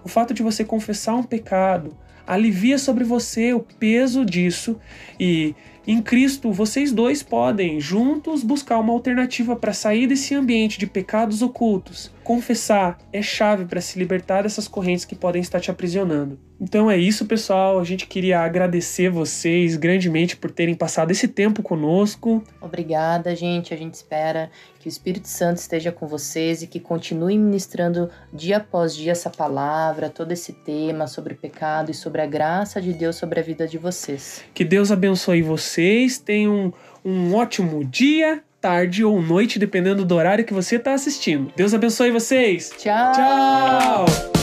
O 0.10 0.12
fato 0.12 0.34
de 0.34 0.42
você 0.42 0.66
confessar 0.66 1.14
um 1.14 1.22
pecado 1.22 1.96
alivia 2.26 2.80
sobre 2.80 3.04
você 3.04 3.54
o 3.54 3.60
peso 3.60 4.26
disso 4.26 4.80
e 5.20 5.54
em 5.86 6.02
Cristo, 6.02 6.52
vocês 6.52 6.92
dois 6.92 7.22
podem 7.22 7.80
juntos 7.80 8.42
buscar 8.42 8.80
uma 8.80 8.92
alternativa 8.92 9.56
para 9.56 9.72
sair 9.72 10.08
desse 10.08 10.34
ambiente 10.34 10.80
de 10.80 10.88
pecados 10.88 11.44
ocultos. 11.44 12.12
Confessar 12.24 12.98
é 13.14 13.22
chave 13.22 13.66
para 13.66 13.82
se 13.82 14.00
libertar 14.00 14.42
dessas 14.42 14.68
correntes 14.68 15.06
que 15.06 15.16
podem 15.16 15.44
estar 15.44 15.60
te 15.60 15.70
aprisionando. 15.70 16.49
Então 16.60 16.92
é 16.92 16.98
isso, 16.98 17.26
pessoal. 17.26 17.80
A 17.80 17.84
gente 17.84 18.06
queria 18.06 18.42
agradecer 18.42 19.10
vocês 19.10 19.78
grandemente 19.78 20.36
por 20.36 20.52
terem 20.52 20.76
passado 20.76 21.12
esse 21.12 21.28
tempo 21.28 21.64
conosco. 21.64 22.44
Obrigada, 22.60 23.36
gente. 23.36 23.74
A 23.74 23.78
gente 23.78 23.94
espera 23.94 24.52
que 24.80 24.88
o 24.88 24.90
Espírito 24.90 25.28
Santo 25.28 25.58
esteja 25.58 25.92
com 25.92 26.06
vocês 26.08 26.62
e 26.62 26.68
que 26.68 26.80
continue 26.80 27.38
ministrando 27.38 28.10
dia 28.34 28.58
após 28.58 28.96
dia 28.96 29.12
essa 29.12 29.30
palavra, 29.30 30.10
todo 30.10 30.32
esse 30.32 30.54
tema 30.54 31.08
sobre 31.08 31.34
o 31.34 31.38
pecado 31.38 31.92
e 31.92 31.94
sobre 31.94 32.22
a 32.22 32.26
graça 32.26 32.82
de 32.82 32.94
Deus 32.94 33.16
sobre 33.16 33.40
a 33.40 33.44
vida 33.44 33.68
de 33.68 33.78
vocês. 33.78 34.44
Que 34.54 34.66
Deus 34.66 34.92
abençoe 34.92 35.42
vocês. 35.42 36.18
Tenham 36.18 36.74
um 37.04 37.34
ótimo 37.36 37.84
dia, 37.86 38.44
tarde 38.60 39.04
ou 39.04 39.22
noite, 39.22 39.58
dependendo 39.58 40.04
do 40.04 40.16
horário 40.16 40.46
que 40.46 40.54
você 40.54 40.76
está 40.76 40.94
assistindo. 40.94 41.52
Deus 41.56 41.74
abençoe 41.74 42.12
vocês. 42.12 42.72
Tchau. 42.78 43.14
Tchau. 43.14 44.39